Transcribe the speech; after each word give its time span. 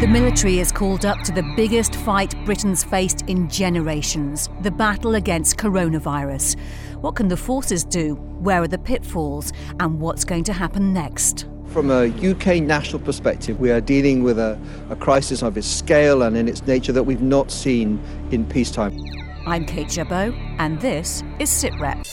The 0.00 0.08
military 0.08 0.58
is 0.58 0.70
called 0.70 1.06
up 1.06 1.20
to 1.20 1.32
the 1.32 1.42
biggest 1.56 1.94
fight 1.94 2.34
Britain's 2.44 2.84
faced 2.84 3.22
in 3.22 3.48
generations 3.48 4.50
the 4.60 4.70
battle 4.70 5.14
against 5.14 5.56
coronavirus. 5.56 6.58
What 7.00 7.14
can 7.16 7.28
the 7.28 7.36
forces 7.36 7.84
do? 7.84 8.14
Where 8.14 8.60
are 8.62 8.68
the 8.68 8.78
pitfalls? 8.78 9.52
And 9.80 10.00
what's 10.00 10.24
going 10.24 10.44
to 10.44 10.52
happen 10.52 10.92
next? 10.92 11.46
From 11.68 11.90
a 11.90 12.08
UK 12.08 12.62
national 12.62 13.00
perspective, 13.00 13.58
we 13.58 13.70
are 13.70 13.80
dealing 13.80 14.22
with 14.22 14.38
a, 14.38 14.58
a 14.90 14.96
crisis 14.96 15.42
of 15.42 15.56
its 15.56 15.66
scale 15.66 16.22
and 16.22 16.36
in 16.36 16.48
its 16.48 16.66
nature 16.66 16.92
that 16.92 17.04
we've 17.04 17.22
not 17.22 17.50
seen 17.50 17.98
in 18.30 18.44
peacetime. 18.44 18.98
I'm 19.46 19.64
Kate 19.64 19.88
Jabot, 19.88 20.34
and 20.58 20.80
this 20.80 21.22
is 21.38 21.50
SITREP. 21.50 22.04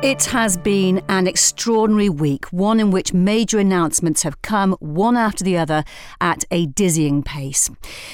It 0.00 0.26
has 0.26 0.56
been 0.56 1.02
an 1.08 1.26
extraordinary 1.26 2.08
week, 2.08 2.44
one 2.52 2.78
in 2.78 2.92
which 2.92 3.12
major 3.12 3.58
announcements 3.58 4.22
have 4.22 4.40
come 4.42 4.76
one 4.78 5.16
after 5.16 5.42
the 5.42 5.58
other 5.58 5.82
at 6.20 6.44
a 6.52 6.66
dizzying 6.66 7.24
pace. 7.24 7.68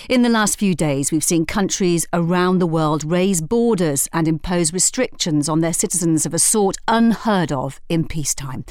In 0.09 0.23
the 0.23 0.31
last 0.31 0.59
few 0.59 0.75
days, 0.75 1.13
we've 1.13 1.23
seen 1.23 1.45
countries 1.45 2.07
around 2.15 2.59
the 2.59 2.67
world 2.67 3.05
raise 3.05 3.43
borders 3.43 4.09
and 4.15 4.27
impose 4.27 4.73
restrictions 4.73 5.47
on 5.47 5.61
their 5.61 5.75
citizens 5.75 6.25
of 6.25 6.33
a 6.33 6.39
sort 6.39 6.79
unheard 6.89 7.53
of 7.53 7.83
in 7.91 8.09
peacetime. 8.09 8.65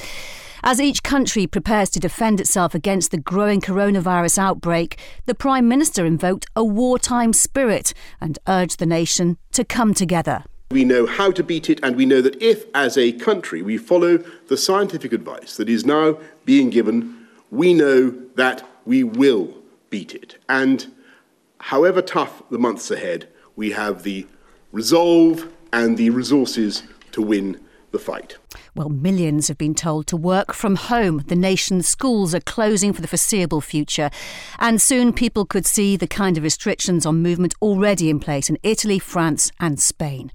As 0.63 0.81
each 0.81 1.03
country 1.03 1.45
prepares 1.45 1.91
to 1.91 1.99
defend 1.99 2.39
itself 2.39 2.73
against 2.73 3.11
the 3.11 3.19
growing 3.19 3.61
coronavirus 3.61 4.39
outbreak, 4.39 4.99
the 5.27 5.35
Prime 5.35 5.67
Minister 5.67 6.03
invoked 6.03 6.47
a 6.55 6.63
wartime 6.63 7.33
spirit 7.33 7.93
and 8.19 8.39
urged 8.47 8.79
the 8.79 8.87
nation 8.87 9.37
to 9.51 9.63
come 9.63 9.93
together. 9.93 10.45
We 10.73 10.85
know 10.85 11.05
how 11.05 11.29
to 11.29 11.43
beat 11.43 11.69
it, 11.69 11.79
and 11.83 11.95
we 11.95 12.07
know 12.07 12.19
that 12.21 12.41
if, 12.41 12.65
as 12.73 12.97
a 12.97 13.11
country, 13.11 13.61
we 13.61 13.77
follow 13.77 14.17
the 14.47 14.57
scientific 14.57 15.13
advice 15.13 15.55
that 15.57 15.69
is 15.69 15.85
now 15.85 16.17
being 16.45 16.71
given, 16.71 17.27
we 17.51 17.75
know 17.75 18.09
that 18.33 18.67
we 18.83 19.03
will 19.03 19.53
beat 19.91 20.15
it. 20.15 20.39
And 20.49 20.91
however 21.59 22.01
tough 22.01 22.41
the 22.49 22.57
months 22.57 22.89
ahead, 22.89 23.27
we 23.55 23.69
have 23.73 24.01
the 24.01 24.25
resolve 24.71 25.47
and 25.71 25.95
the 25.95 26.09
resources 26.09 26.81
to 27.11 27.21
win 27.21 27.63
the 27.91 27.99
fight. 27.99 28.37
Well, 28.75 28.89
millions 28.89 29.49
have 29.49 29.57
been 29.59 29.75
told 29.75 30.07
to 30.07 30.17
work 30.17 30.51
from 30.51 30.77
home. 30.77 31.23
The 31.27 31.35
nation's 31.35 31.87
schools 31.87 32.33
are 32.33 32.39
closing 32.39 32.91
for 32.91 33.03
the 33.03 33.07
foreseeable 33.07 33.61
future. 33.61 34.09
And 34.57 34.81
soon 34.81 35.13
people 35.13 35.45
could 35.45 35.67
see 35.67 35.95
the 35.95 36.07
kind 36.07 36.37
of 36.39 36.43
restrictions 36.43 37.05
on 37.05 37.21
movement 37.21 37.53
already 37.61 38.09
in 38.09 38.19
place 38.19 38.49
in 38.49 38.57
Italy, 38.63 38.97
France, 38.97 39.51
and 39.59 39.79
Spain. 39.79 40.31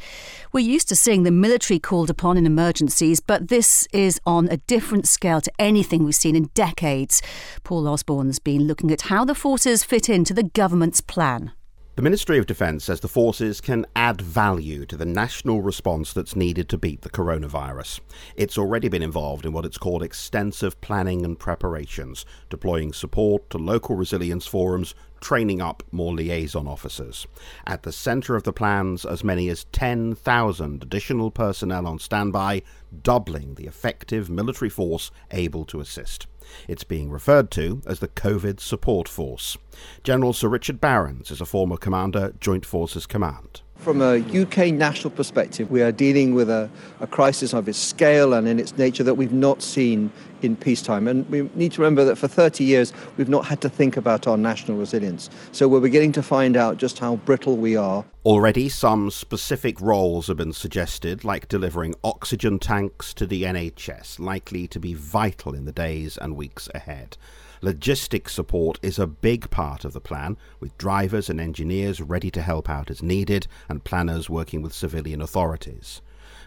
We're 0.52 0.60
used 0.60 0.88
to 0.90 0.96
seeing 0.96 1.24
the 1.24 1.32
military 1.32 1.80
called 1.80 2.10
upon 2.10 2.36
in 2.36 2.46
emergencies, 2.46 3.18
but 3.18 3.48
this 3.48 3.88
is 3.92 4.20
on 4.24 4.48
a 4.48 4.58
different 4.58 5.08
scale 5.08 5.40
to 5.40 5.52
anything 5.58 6.04
we've 6.04 6.14
seen 6.14 6.36
in 6.36 6.50
decades. 6.54 7.20
Paul 7.64 7.88
Osborne's 7.88 8.38
been 8.38 8.68
looking 8.68 8.92
at 8.92 9.02
how 9.02 9.24
the 9.24 9.34
forces 9.34 9.82
fit 9.82 10.08
into 10.08 10.32
the 10.32 10.44
government's 10.44 11.00
plan. 11.00 11.50
The 11.98 12.02
Ministry 12.02 12.38
of 12.38 12.46
Defence 12.46 12.84
says 12.84 13.00
the 13.00 13.08
forces 13.08 13.60
can 13.60 13.84
add 13.96 14.20
value 14.20 14.86
to 14.86 14.96
the 14.96 15.04
national 15.04 15.62
response 15.62 16.12
that's 16.12 16.36
needed 16.36 16.68
to 16.68 16.78
beat 16.78 17.00
the 17.00 17.10
coronavirus. 17.10 17.98
It's 18.36 18.56
already 18.56 18.86
been 18.86 19.02
involved 19.02 19.44
in 19.44 19.52
what 19.52 19.64
it's 19.64 19.78
called 19.78 20.04
extensive 20.04 20.80
planning 20.80 21.24
and 21.24 21.36
preparations, 21.36 22.24
deploying 22.50 22.92
support 22.92 23.50
to 23.50 23.58
local 23.58 23.96
resilience 23.96 24.46
forums, 24.46 24.94
training 25.20 25.60
up 25.60 25.82
more 25.90 26.14
liaison 26.14 26.66
officers. 26.66 27.26
At 27.66 27.82
the 27.82 27.92
centre 27.92 28.36
of 28.36 28.42
the 28.42 28.52
plans, 28.52 29.04
as 29.04 29.24
many 29.24 29.48
as 29.48 29.64
10,000 29.72 30.82
additional 30.82 31.30
personnel 31.30 31.86
on 31.86 31.98
standby, 31.98 32.62
doubling 33.02 33.54
the 33.54 33.66
effective 33.66 34.30
military 34.30 34.70
force 34.70 35.10
able 35.30 35.64
to 35.66 35.80
assist. 35.80 36.26
It's 36.66 36.84
being 36.84 37.10
referred 37.10 37.50
to 37.52 37.82
as 37.86 38.00
the 38.00 38.08
COVID 38.08 38.60
Support 38.60 39.08
Force. 39.08 39.58
General 40.02 40.32
Sir 40.32 40.48
Richard 40.48 40.80
Barrons 40.80 41.30
is 41.30 41.40
a 41.40 41.46
former 41.46 41.76
commander, 41.76 42.32
Joint 42.40 42.64
Forces 42.64 43.06
Command. 43.06 43.62
From 43.78 44.02
a 44.02 44.16
UK 44.16 44.72
national 44.74 45.12
perspective, 45.12 45.70
we 45.70 45.82
are 45.82 45.92
dealing 45.92 46.34
with 46.34 46.50
a, 46.50 46.68
a, 46.98 47.06
crisis 47.06 47.54
of 47.54 47.68
its 47.68 47.78
scale 47.78 48.34
and 48.34 48.48
in 48.48 48.58
its 48.58 48.76
nature 48.76 49.04
that 49.04 49.14
we've 49.14 49.32
not 49.32 49.62
seen 49.62 50.10
in 50.42 50.56
peacetime. 50.56 51.06
And 51.06 51.28
we 51.30 51.48
need 51.54 51.72
to 51.72 51.80
remember 51.80 52.04
that 52.04 52.16
for 52.16 52.26
30 52.26 52.64
years, 52.64 52.92
we've 53.16 53.28
not 53.28 53.46
had 53.46 53.60
to 53.60 53.68
think 53.68 53.96
about 53.96 54.26
our 54.26 54.36
national 54.36 54.78
resilience. 54.78 55.30
So 55.52 55.68
we're 55.68 55.80
beginning 55.80 56.10
to 56.12 56.24
find 56.24 56.56
out 56.56 56.76
just 56.76 56.98
how 56.98 57.16
brittle 57.16 57.56
we 57.56 57.76
are. 57.76 58.04
Already, 58.26 58.68
some 58.68 59.12
specific 59.12 59.80
roles 59.80 60.26
have 60.26 60.36
been 60.36 60.52
suggested, 60.52 61.24
like 61.24 61.46
delivering 61.46 61.94
oxygen 62.02 62.58
tanks 62.58 63.14
to 63.14 63.26
the 63.26 63.44
NHS, 63.44 64.18
likely 64.18 64.66
to 64.66 64.80
be 64.80 64.94
vital 64.94 65.54
in 65.54 65.66
the 65.66 65.72
days 65.72 66.18
and 66.18 66.36
weeks 66.36 66.68
ahead. 66.74 67.16
Logistics 67.60 68.32
support 68.32 68.78
is 68.82 68.98
a 68.98 69.06
big 69.06 69.50
part 69.50 69.84
of 69.84 69.92
the 69.92 70.00
plan, 70.00 70.36
with 70.60 70.78
drivers 70.78 71.28
and 71.28 71.40
engineers 71.40 72.00
ready 72.00 72.30
to 72.30 72.42
help 72.42 72.70
out 72.70 72.90
as 72.90 73.02
needed 73.02 73.48
and 73.68 73.82
planners 73.82 74.30
working 74.30 74.62
with 74.62 74.72
civilian 74.72 75.20
authorities. 75.20 76.00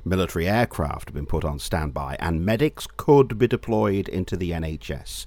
Military 0.05 0.47
aircraft 0.47 1.09
have 1.09 1.15
been 1.15 1.25
put 1.25 1.43
on 1.43 1.59
standby, 1.59 2.15
and 2.19 2.45
medics 2.45 2.87
could 2.95 3.37
be 3.37 3.47
deployed 3.47 4.07
into 4.07 4.37
the 4.37 4.51
NHS. 4.51 5.25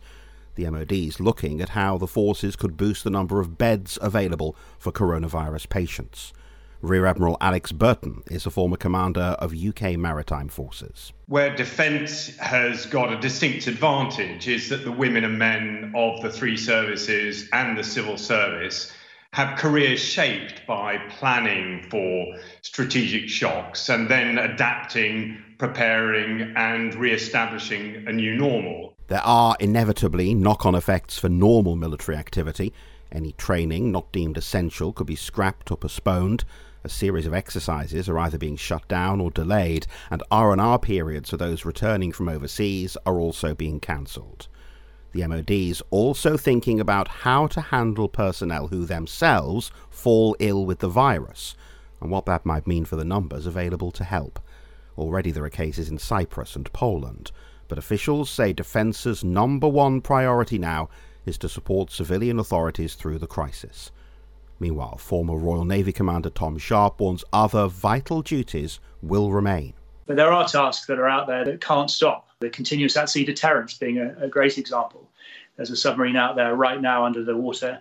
The 0.55 0.71
MOD 0.71 0.93
is 0.93 1.21
looking 1.21 1.61
at 1.61 1.71
how 1.71 1.99
the 1.99 2.06
forces 2.06 2.56
could 2.56 2.77
boost 2.77 3.05
the 3.05 3.11
number 3.11 3.41
of 3.41 3.59
beds 3.59 3.99
available 4.01 4.56
for 4.78 4.91
coronavirus 4.91 5.69
patients. 5.69 6.33
Rear 6.82 7.06
Admiral 7.06 7.36
Alex 7.40 7.72
Burton 7.72 8.22
is 8.30 8.46
a 8.46 8.50
former 8.50 8.76
commander 8.76 9.36
of 9.38 9.54
UK 9.54 9.96
maritime 9.96 10.48
forces. 10.48 11.12
Where 11.26 11.54
defence 11.54 12.36
has 12.38 12.86
got 12.86 13.12
a 13.12 13.18
distinct 13.18 13.66
advantage 13.66 14.48
is 14.48 14.68
that 14.68 14.84
the 14.84 14.92
women 14.92 15.24
and 15.24 15.38
men 15.38 15.92
of 15.96 16.20
the 16.20 16.30
three 16.30 16.56
services 16.56 17.48
and 17.52 17.78
the 17.78 17.84
civil 17.84 18.18
service 18.18 18.92
have 19.32 19.58
careers 19.58 19.98
shaped 19.98 20.64
by 20.64 20.96
planning 21.08 21.84
for 21.90 22.36
strategic 22.62 23.28
shocks 23.28 23.88
and 23.88 24.08
then 24.08 24.38
adapting, 24.38 25.36
preparing, 25.58 26.52
and 26.56 26.94
re 26.94 27.12
establishing 27.12 28.06
a 28.06 28.12
new 28.12 28.36
normal. 28.36 28.94
There 29.08 29.20
are 29.20 29.56
inevitably 29.58 30.34
knock 30.34 30.64
on 30.64 30.74
effects 30.74 31.18
for 31.18 31.28
normal 31.28 31.74
military 31.76 32.16
activity. 32.16 32.72
Any 33.14 33.30
training 33.32 33.92
not 33.92 34.10
deemed 34.10 34.36
essential 34.36 34.92
could 34.92 35.06
be 35.06 35.14
scrapped 35.14 35.70
or 35.70 35.76
postponed. 35.76 36.44
A 36.82 36.88
series 36.88 37.26
of 37.26 37.32
exercises 37.32 38.08
are 38.08 38.19
either 38.19 38.38
being 38.38 38.56
shut 38.56 38.88
down 38.88 39.20
or 39.20 39.30
delayed, 39.30 39.86
and 40.10 40.20
R&R 40.32 40.78
periods 40.80 41.30
for 41.30 41.36
those 41.36 41.64
returning 41.64 42.10
from 42.10 42.28
overseas 42.28 42.97
are 43.06 43.20
also 43.20 43.54
being 43.54 43.78
cancelled. 43.78 44.48
The 45.12 45.24
MOD's 45.28 45.80
also 45.91 46.36
thinking 46.36 46.80
about 46.80 47.06
how 47.06 47.47
to 47.47 47.60
handle 47.60 48.08
personnel 48.08 48.66
who 48.66 48.84
themselves 48.84 49.70
fall 49.88 50.34
ill 50.41 50.66
with 50.66 50.80
the 50.80 50.88
virus, 50.88 51.54
and 52.00 52.10
what 52.10 52.26
that 52.26 52.44
might 52.44 52.66
mean 52.66 52.84
for 52.84 52.97
the 52.97 53.04
numbers 53.04 53.47
available 53.47 53.92
to 53.92 54.03
help. 54.03 54.41
Already 54.98 55.30
there 55.30 55.44
are 55.44 55.50
cases 55.50 55.88
in 55.88 55.98
Cyprus 55.98 56.56
and 56.56 56.70
Poland, 56.72 57.30
but 57.69 57.78
officials 57.78 58.28
say 58.28 58.53
Defence's 58.53 59.22
number 59.22 59.69
one 59.69 60.00
priority 60.00 60.58
now 60.58 60.88
is 61.26 61.38
to 61.38 61.48
support 61.48 61.90
civilian 61.90 62.38
authorities 62.38 62.94
through 62.94 63.18
the 63.18 63.26
crisis. 63.26 63.90
Meanwhile, 64.60 64.98
former 64.98 65.36
Royal 65.36 65.64
Navy 65.64 65.92
Commander 65.92 66.30
Tom 66.30 66.58
Sharpe 66.58 67.00
warns 67.00 67.24
other 67.32 67.66
vital 67.66 68.22
duties 68.22 68.80
will 69.02 69.32
remain. 69.32 69.74
But 70.06 70.16
there 70.16 70.32
are 70.32 70.46
tasks 70.46 70.86
that 70.86 70.98
are 70.98 71.08
out 71.08 71.26
there 71.26 71.44
that 71.44 71.60
can't 71.60 71.90
stop. 71.90 72.28
The 72.40 72.50
continuous 72.50 72.96
at 72.96 73.08
sea 73.08 73.24
deterrence 73.24 73.74
being 73.74 73.98
a, 73.98 74.14
a 74.20 74.28
great 74.28 74.58
example. 74.58 75.08
There's 75.56 75.70
a 75.70 75.76
submarine 75.76 76.16
out 76.16 76.36
there 76.36 76.54
right 76.54 76.80
now 76.80 77.04
under 77.04 77.24
the 77.24 77.36
water, 77.36 77.80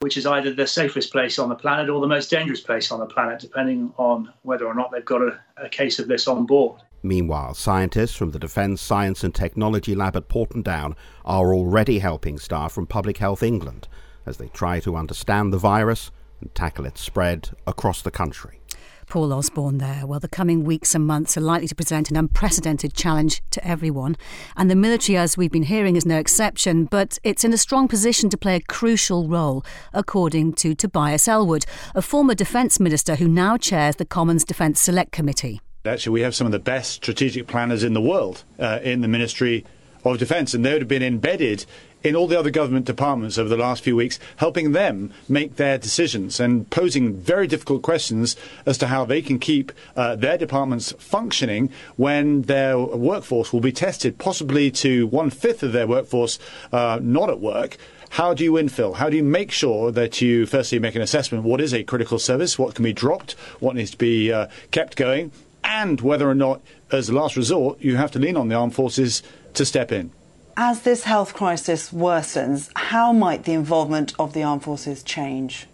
which 0.00 0.16
is 0.16 0.26
either 0.26 0.52
the 0.52 0.66
safest 0.66 1.12
place 1.12 1.38
on 1.38 1.48
the 1.48 1.54
planet 1.54 1.90
or 1.90 2.00
the 2.00 2.06
most 2.06 2.30
dangerous 2.30 2.60
place 2.60 2.90
on 2.90 3.00
the 3.00 3.06
planet, 3.06 3.40
depending 3.40 3.92
on 3.96 4.32
whether 4.42 4.66
or 4.66 4.74
not 4.74 4.90
they've 4.90 5.04
got 5.04 5.22
a, 5.22 5.38
a 5.56 5.68
case 5.68 5.98
of 5.98 6.08
this 6.08 6.26
on 6.26 6.46
board. 6.46 6.80
Meanwhile, 7.02 7.54
scientists 7.54 8.16
from 8.16 8.32
the 8.32 8.38
Defence 8.38 8.80
Science 8.80 9.22
and 9.22 9.34
Technology 9.34 9.94
Lab 9.94 10.16
at 10.16 10.28
Porton 10.28 10.62
Down 10.62 10.96
are 11.24 11.54
already 11.54 12.00
helping 12.00 12.38
staff 12.38 12.72
from 12.72 12.86
Public 12.86 13.18
Health 13.18 13.42
England 13.42 13.88
as 14.26 14.36
they 14.36 14.48
try 14.48 14.80
to 14.80 14.96
understand 14.96 15.52
the 15.52 15.58
virus 15.58 16.10
and 16.40 16.54
tackle 16.54 16.84
its 16.84 17.00
spread 17.00 17.50
across 17.66 18.02
the 18.02 18.10
country. 18.10 18.60
Paul 19.08 19.32
Osborne 19.32 19.78
there. 19.78 20.06
Well, 20.06 20.20
the 20.20 20.28
coming 20.28 20.64
weeks 20.64 20.94
and 20.94 21.06
months 21.06 21.36
are 21.38 21.40
likely 21.40 21.66
to 21.68 21.74
present 21.74 22.10
an 22.10 22.16
unprecedented 22.16 22.92
challenge 22.92 23.42
to 23.52 23.66
everyone. 23.66 24.16
And 24.54 24.70
the 24.70 24.76
military, 24.76 25.16
as 25.16 25.36
we've 25.36 25.50
been 25.50 25.62
hearing, 25.62 25.96
is 25.96 26.04
no 26.04 26.18
exception, 26.18 26.84
but 26.84 27.18
it's 27.24 27.42
in 27.42 27.54
a 27.54 27.58
strong 27.58 27.88
position 27.88 28.28
to 28.28 28.36
play 28.36 28.56
a 28.56 28.60
crucial 28.60 29.26
role, 29.26 29.64
according 29.94 30.54
to 30.54 30.74
Tobias 30.74 31.26
Ellwood, 31.26 31.64
a 31.94 32.02
former 32.02 32.34
defence 32.34 32.78
minister 32.78 33.14
who 33.14 33.28
now 33.28 33.56
chairs 33.56 33.96
the 33.96 34.04
Commons 34.04 34.44
Defence 34.44 34.78
Select 34.78 35.10
Committee. 35.10 35.62
Actually, 35.84 36.14
we 36.14 36.22
have 36.22 36.34
some 36.34 36.46
of 36.46 36.52
the 36.52 36.58
best 36.58 36.90
strategic 36.90 37.46
planners 37.46 37.84
in 37.84 37.94
the 37.94 38.00
world 38.00 38.42
uh, 38.58 38.80
in 38.82 39.00
the 39.00 39.06
Ministry 39.06 39.64
of 40.04 40.18
Defence, 40.18 40.52
and 40.52 40.64
they 40.64 40.72
would 40.72 40.82
have 40.82 40.88
been 40.88 41.04
embedded 41.04 41.64
in 42.02 42.16
all 42.16 42.26
the 42.26 42.38
other 42.38 42.50
government 42.50 42.84
departments 42.84 43.38
over 43.38 43.48
the 43.48 43.56
last 43.56 43.84
few 43.84 43.94
weeks, 43.94 44.18
helping 44.36 44.72
them 44.72 45.12
make 45.28 45.54
their 45.54 45.78
decisions 45.78 46.40
and 46.40 46.68
posing 46.70 47.14
very 47.14 47.46
difficult 47.46 47.82
questions 47.82 48.34
as 48.66 48.76
to 48.78 48.88
how 48.88 49.04
they 49.04 49.22
can 49.22 49.38
keep 49.38 49.70
uh, 49.94 50.16
their 50.16 50.36
departments 50.36 50.92
functioning 50.98 51.70
when 51.94 52.42
their 52.42 52.76
workforce 52.76 53.52
will 53.52 53.60
be 53.60 53.72
tested, 53.72 54.18
possibly 54.18 54.72
to 54.72 55.06
one 55.06 55.30
fifth 55.30 55.62
of 55.62 55.72
their 55.72 55.86
workforce 55.86 56.40
uh, 56.72 56.98
not 57.00 57.30
at 57.30 57.38
work. 57.38 57.76
How 58.10 58.34
do 58.34 58.42
you 58.42 58.52
infill? 58.52 58.96
How 58.96 59.10
do 59.10 59.16
you 59.16 59.24
make 59.24 59.52
sure 59.52 59.92
that 59.92 60.20
you 60.20 60.44
firstly 60.44 60.80
make 60.80 60.96
an 60.96 61.02
assessment 61.02 61.44
what 61.44 61.60
is 61.60 61.72
a 61.72 61.84
critical 61.84 62.18
service, 62.18 62.58
what 62.58 62.74
can 62.74 62.82
be 62.82 62.92
dropped, 62.92 63.32
what 63.60 63.76
needs 63.76 63.92
to 63.92 63.98
be 63.98 64.32
uh, 64.32 64.48
kept 64.72 64.96
going, 64.96 65.30
and 65.68 66.00
whether 66.00 66.28
or 66.28 66.34
not, 66.34 66.60
as 66.90 67.08
a 67.08 67.12
last 67.12 67.36
resort, 67.36 67.80
you 67.80 67.96
have 67.96 68.10
to 68.12 68.18
lean 68.18 68.36
on 68.36 68.48
the 68.48 68.54
armed 68.54 68.74
forces 68.74 69.22
to 69.54 69.64
step 69.64 69.92
in? 69.92 70.10
As 70.60 70.82
this 70.82 71.04
health 71.04 71.34
crisis 71.34 71.92
worsens, 71.92 72.68
how 72.74 73.12
might 73.12 73.44
the 73.44 73.52
involvement 73.52 74.12
of 74.18 74.32
the 74.32 74.42
armed 74.42 74.64
forces 74.64 75.04
change? 75.04 75.68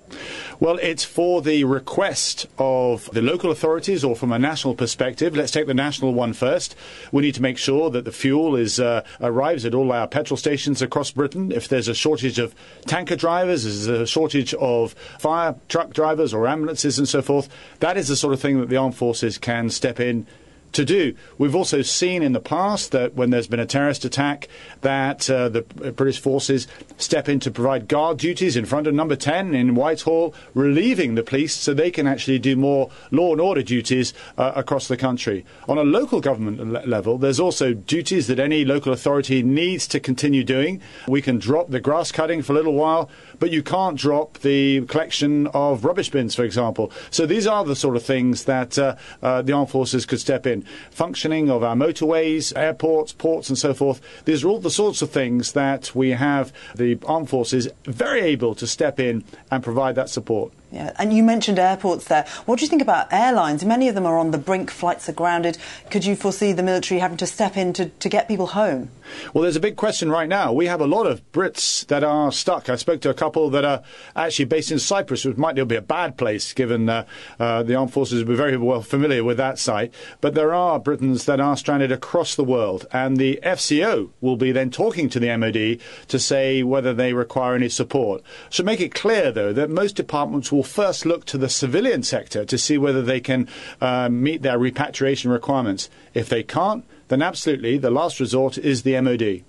Well, 0.61 0.79
it's 0.83 1.05
for 1.05 1.41
the 1.41 1.65
request 1.65 2.45
of 2.59 3.09
the 3.15 3.23
local 3.23 3.51
authorities 3.51 4.05
or 4.05 4.15
from 4.15 4.31
a 4.31 4.39
national 4.39 4.75
perspective. 4.75 5.35
Let's 5.35 5.53
take 5.53 5.67
the 5.67 5.73
national 5.73 6.13
one 6.13 6.35
first. 6.35 6.77
We 7.13 7.23
need 7.23 7.35
to 7.37 7.41
make 7.41 7.57
sure 7.57 7.89
that 7.89 8.05
the 8.05 8.13
fuel 8.13 8.57
is 8.57 8.79
uh, 8.79 9.05
arrives 9.23 9.65
at 9.65 9.75
all 9.75 9.91
our 9.91 10.07
petrol 10.07 10.37
stations 10.37 10.83
across 10.83 11.11
Britain. 11.11 11.51
If 11.51 11.67
there's 11.67 11.89
a 11.89 11.95
shortage 11.95 12.39
of 12.39 12.55
tanker 12.85 13.17
drivers, 13.17 13.65
there's 13.65 13.87
a 13.87 14.07
shortage 14.07 14.53
of 14.53 14.93
fire 15.19 15.55
truck 15.71 15.95
drivers 15.95 16.35
or 16.35 16.47
ambulances 16.47 16.99
and 16.99 17.09
so 17.09 17.23
forth, 17.23 17.49
that 17.81 17.97
is 17.97 18.09
the 18.09 18.17
sort 18.17 18.35
of 18.35 18.41
thing 18.41 18.61
that 18.61 18.69
the 18.69 18.77
armed 18.77 18.97
forces 18.97 19.39
can 19.39 19.71
step 19.71 19.99
in 19.99 20.27
to 20.75 20.85
do. 20.85 21.15
We've 21.39 21.55
also 21.55 21.83
seen 21.83 22.23
in 22.23 22.33
the 22.33 22.41
past 22.41 22.93
that 22.93 23.15
when 23.15 23.31
there's 23.31 23.47
been 23.47 23.61
a 23.61 23.67
terrorist 23.67 24.05
attack, 24.05 24.49
that 24.83 25.31
uh, 25.31 25.49
the 25.49 25.63
British 25.63 26.21
forces 26.21 26.67
step 26.99 27.29
in 27.29 27.41
to 27.41 27.51
provide 27.51 27.89
guard 27.89 28.19
duties 28.19 28.57
in 28.57 28.65
front 28.65 28.87
of 28.87 28.95
Number 28.95 29.17
10 29.17 29.55
in 29.55 29.75
Whitehall, 29.75 30.35
relieving 30.53 31.15
the 31.15 31.23
police 31.23 31.55
so 31.55 31.75
they 31.75 31.91
can 31.91 32.07
actually 32.07 32.39
do 32.39 32.57
more 32.57 32.91
law 33.11 33.33
and 33.33 33.41
order 33.41 33.63
duties 33.63 34.13
uh, 34.37 34.53
across 34.55 34.89
the 34.89 34.97
country. 34.97 35.45
On 35.69 35.79
a 35.79 35.85
local 35.85 36.21
government 36.21 36.59
le- 36.59 36.87
level, 36.87 37.19
there's 37.19 37.41
also 37.41 37.73
duties 37.73 38.27
that 38.27 38.39
any 38.39 38.65
local 38.65 38.93
authority 38.93 39.43
needs 39.43 39.87
to 39.89 40.01
continue 40.01 40.45
doing. 40.45 40.81
We 41.09 41.23
can 41.23 41.39
drop 41.39 41.71
the 41.71 41.81
grass 41.81 42.13
cutting 42.13 42.43
for 42.43 42.53
a 42.53 42.57
little 42.57 42.75
while, 42.75 43.09
but 43.39 43.51
you 43.51 43.63
can't 43.63 43.99
drop 43.99 44.39
the 44.39 44.83
collection 44.87 45.47
of 45.49 45.85
rubbish 45.85 46.11
bins, 46.11 46.35
for 46.35 46.45
example. 46.45 46.93
So 47.11 47.27
these 47.27 47.47
are 47.47 47.65
the 47.65 47.77
sort 47.77 47.97
of 47.97 48.03
things 48.03 48.45
that 48.45 48.79
uh, 48.79 48.97
uh 49.23 49.43
the 49.43 49.53
armed 49.53 49.71
forces 49.71 50.07
could 50.07 50.21
step 50.21 50.47
in 50.47 50.64
functioning 50.91 51.51
of 51.51 51.63
our 51.63 51.75
motorways, 51.75 52.57
airports, 52.57 53.13
ports, 53.13 53.49
and 53.49 53.59
so 53.59 53.75
forth. 53.75 54.01
These 54.25 54.45
are 54.45 54.49
all 54.49 54.61
the 54.61 54.71
sorts 54.71 55.03
of 55.03 55.11
things 55.11 55.53
that 55.53 55.95
we 55.95 56.11
have 56.11 56.53
the 56.75 56.99
armed 57.07 57.31
forces 57.31 57.69
very 57.85 58.21
able 58.21 58.55
to 58.57 58.67
step 58.67 58.99
in 59.01 59.25
and 59.51 59.63
provide 59.63 59.95
that 59.97 60.09
support. 60.09 60.53
Yeah, 60.73 60.93
and 60.99 61.13
you 61.13 61.23
mentioned 61.23 61.59
airports 61.59 62.07
there. 62.07 62.27
What 62.47 62.59
do 62.59 62.65
you 62.65 62.69
think 62.69 62.83
about 62.83 63.13
airlines? 63.13 63.65
Many 63.65 63.89
of 63.89 63.95
them 63.95 64.07
are 64.07 64.19
on 64.19 64.33
the 64.33 64.39
brink, 64.39 64.71
flights 64.71 65.09
are 65.09 65.13
grounded. 65.13 65.57
Could 65.89 66.05
you 66.05 66.17
foresee 66.17 66.53
the 66.53 66.65
military 66.65 66.99
having 66.99 67.17
to 67.19 67.27
step 67.27 67.57
in 67.57 67.73
to, 67.75 67.91
to 67.91 68.09
get 68.09 68.27
people 68.27 68.49
home? 68.49 68.91
Well, 69.33 69.43
there's 69.43 69.55
a 69.55 69.61
big 69.61 69.77
question 69.77 70.11
right 70.11 70.29
now. 70.29 70.53
We 70.53 70.67
have 70.67 70.81
a 70.81 70.87
lot 70.87 71.07
of 71.07 71.21
Brits 71.33 71.87
that 71.87 72.03
are 72.03 72.33
stuck. 72.33 72.69
I 72.69 72.77
spoke 72.77 73.01
to 73.03 73.11
a 73.11 73.15
couple 73.15 73.51
that 73.51 73.65
are 73.65 73.83
actually 74.17 74.47
based 74.47 74.73
in 74.73 74.79
Cyprus, 74.79 75.25
which 75.25 75.37
might 75.37 75.55
be 75.55 75.77
a 75.77 75.83
bad 75.83 76.17
place 76.17 76.53
given 76.53 76.89
uh, 76.89 77.05
uh, 77.39 77.63
the 77.63 77.75
armed 77.75 77.93
forces 77.93 78.25
will 78.25 78.31
be 78.31 78.37
very 78.37 78.57
well 78.57 78.83
familiar 78.83 79.23
with 79.23 79.37
that 79.37 79.59
site. 79.59 79.93
But 80.21 80.35
there 80.35 80.55
are 80.55 80.81
Britons 80.81 81.27
that 81.27 81.41
are 81.41 81.57
stranded 81.57 81.93
across 81.93 82.35
the 82.35 82.45
world, 82.45 82.87
and 82.93 83.17
the 83.17 83.39
FCO 83.43 84.11
will 84.21 84.37
be 84.37 84.53
then 84.53 84.71
talking 84.71 85.09
to 85.11 85.21
the 85.21 85.37
MOD 85.37 85.79
to 86.09 86.19
say 86.19 86.63
whether 86.63 86.93
they 86.93 87.13
require 87.13 87.55
any 87.55 87.69
support. 87.69 88.23
So 88.51 88.65
make 88.65 88.81
it 88.81 88.95
clear, 88.95 89.31
though, 89.31 89.53
that 89.53 89.71
most 89.71 89.97
departments 89.97 90.51
will 90.51 90.64
first 90.65 91.07
look 91.07 91.25
to 91.27 91.39
the 91.39 91.49
civilian 91.49 92.03
sector 92.03 92.45
to 92.45 92.59
see 92.59 92.79
whether 92.79 93.03
they 93.03 93.21
can 93.21 93.49
uh, 93.81 94.09
meet 94.09 94.43
their 94.43 94.59
repatriation 94.59 95.31
requirements. 95.31 95.89
If 96.15 96.29
they 96.29 96.43
can't, 96.43 96.85
then 97.09 97.23
absolutely 97.23 97.79
the 97.79 97.91
last 97.91 98.21
resort 98.21 98.59
is 98.59 98.83
the 98.83 99.01
MOD. 99.01 99.45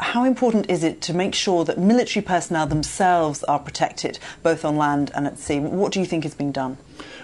How 0.00 0.22
important 0.24 0.70
is 0.70 0.84
it 0.84 1.00
to 1.02 1.14
make 1.14 1.34
sure 1.34 1.64
that 1.64 1.76
military 1.76 2.22
personnel 2.24 2.68
themselves 2.68 3.42
are 3.44 3.58
protected, 3.58 4.20
both 4.44 4.64
on 4.64 4.76
land 4.76 5.10
and 5.12 5.26
at 5.26 5.38
sea? 5.38 5.58
What 5.58 5.92
do 5.92 5.98
you 5.98 6.06
think 6.06 6.24
is 6.24 6.34
being 6.34 6.52
done? 6.52 6.78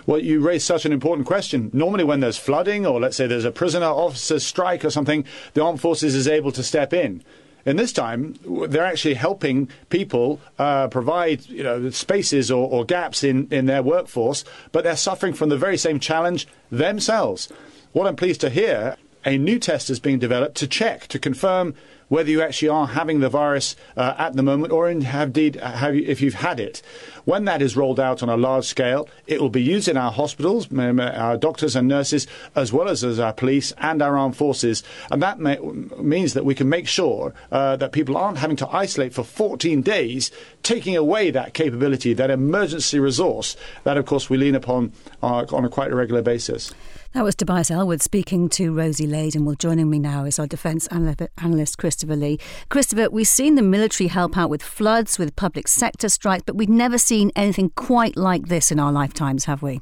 Well, 0.06 0.18
you 0.18 0.40
raise 0.40 0.64
such 0.64 0.84
an 0.84 0.92
important 0.92 1.26
question. 1.26 1.70
Normally, 1.72 2.02
when 2.02 2.18
there's 2.18 2.36
flooding, 2.36 2.84
or 2.84 3.00
let's 3.00 3.16
say 3.16 3.28
there's 3.28 3.44
a 3.44 3.52
prisoner 3.52 3.86
officer 3.86 4.40
strike 4.40 4.84
or 4.84 4.90
something, 4.90 5.24
the 5.54 5.62
armed 5.62 5.80
forces 5.80 6.16
is 6.16 6.26
able 6.26 6.50
to 6.52 6.64
step 6.64 6.92
in. 6.92 7.22
And 7.66 7.78
this 7.78 7.92
time, 7.92 8.34
they're 8.68 8.84
actually 8.84 9.14
helping 9.14 9.68
people 9.88 10.40
uh, 10.58 10.88
provide 10.88 11.46
you 11.46 11.62
know, 11.62 11.90
spaces 11.90 12.50
or, 12.50 12.68
or 12.70 12.84
gaps 12.84 13.24
in, 13.24 13.48
in 13.50 13.66
their 13.66 13.82
workforce, 13.82 14.44
but 14.72 14.84
they're 14.84 14.96
suffering 14.96 15.32
from 15.32 15.48
the 15.48 15.56
very 15.56 15.78
same 15.78 15.98
challenge 15.98 16.46
themselves. 16.70 17.48
What 17.92 18.06
I'm 18.06 18.16
pleased 18.16 18.40
to 18.42 18.50
hear, 18.50 18.96
a 19.24 19.38
new 19.38 19.58
test 19.58 19.90
is 19.90 20.00
being 20.00 20.18
developed 20.18 20.56
to 20.56 20.66
check, 20.66 21.06
to 21.08 21.18
confirm 21.18 21.74
whether 22.08 22.30
you 22.30 22.42
actually 22.42 22.68
are 22.68 22.88
having 22.88 23.20
the 23.20 23.28
virus 23.28 23.76
uh, 23.96 24.14
at 24.18 24.34
the 24.34 24.42
moment 24.42 24.72
or 24.72 24.88
indeed 24.88 25.56
have 25.56 25.94
you, 25.94 26.04
if 26.06 26.20
you've 26.20 26.34
had 26.34 26.60
it. 26.60 26.82
When 27.24 27.46
that 27.46 27.62
is 27.62 27.76
rolled 27.76 27.98
out 27.98 28.22
on 28.22 28.28
a 28.28 28.36
large 28.36 28.66
scale, 28.66 29.08
it 29.26 29.40
will 29.40 29.48
be 29.48 29.62
used 29.62 29.88
in 29.88 29.96
our 29.96 30.12
hospitals, 30.12 30.68
our 30.72 31.36
doctors 31.36 31.74
and 31.74 31.88
nurses, 31.88 32.26
as 32.54 32.72
well 32.72 32.88
as, 32.88 33.02
as 33.02 33.18
our 33.18 33.32
police 33.32 33.72
and 33.78 34.02
our 34.02 34.16
armed 34.16 34.36
forces. 34.36 34.82
And 35.10 35.22
that 35.22 35.38
may, 35.40 35.58
means 35.58 36.34
that 36.34 36.44
we 36.44 36.54
can 36.54 36.68
make 36.68 36.86
sure 36.86 37.34
uh, 37.50 37.76
that 37.76 37.92
people 37.92 38.16
aren't 38.16 38.38
having 38.38 38.56
to 38.56 38.68
isolate 38.68 39.14
for 39.14 39.24
14 39.24 39.80
days, 39.80 40.30
taking 40.62 40.96
away 40.96 41.30
that 41.30 41.54
capability, 41.54 42.12
that 42.12 42.30
emergency 42.30 43.00
resource 43.00 43.56
that, 43.84 43.96
of 43.96 44.04
course, 44.04 44.28
we 44.28 44.36
lean 44.36 44.54
upon 44.54 44.92
uh, 45.22 45.46
on 45.50 45.64
a 45.64 45.68
quite 45.68 45.90
a 45.90 45.96
regular 45.96 46.22
basis. 46.22 46.72
That 47.14 47.22
was 47.22 47.36
Tobias 47.36 47.70
Ellwood 47.70 48.02
speaking 48.02 48.48
to 48.48 48.74
Rosie 48.74 49.06
Leyden. 49.06 49.44
Well, 49.44 49.54
joining 49.54 49.88
me 49.88 50.00
now 50.00 50.24
is 50.24 50.40
our 50.40 50.48
defence 50.48 50.88
analyst, 50.88 51.78
Christopher 51.78 52.16
Lee. 52.16 52.40
Christopher, 52.70 53.08
we've 53.08 53.28
seen 53.28 53.54
the 53.54 53.62
military 53.62 54.08
help 54.08 54.36
out 54.36 54.50
with 54.50 54.64
floods, 54.64 55.16
with 55.16 55.36
public 55.36 55.68
sector 55.68 56.08
strikes, 56.08 56.42
but 56.44 56.56
we've 56.56 56.68
never 56.68 56.98
seen 56.98 57.30
anything 57.36 57.70
quite 57.76 58.16
like 58.16 58.48
this 58.48 58.72
in 58.72 58.80
our 58.80 58.90
lifetimes, 58.90 59.44
have 59.44 59.62
we? 59.62 59.80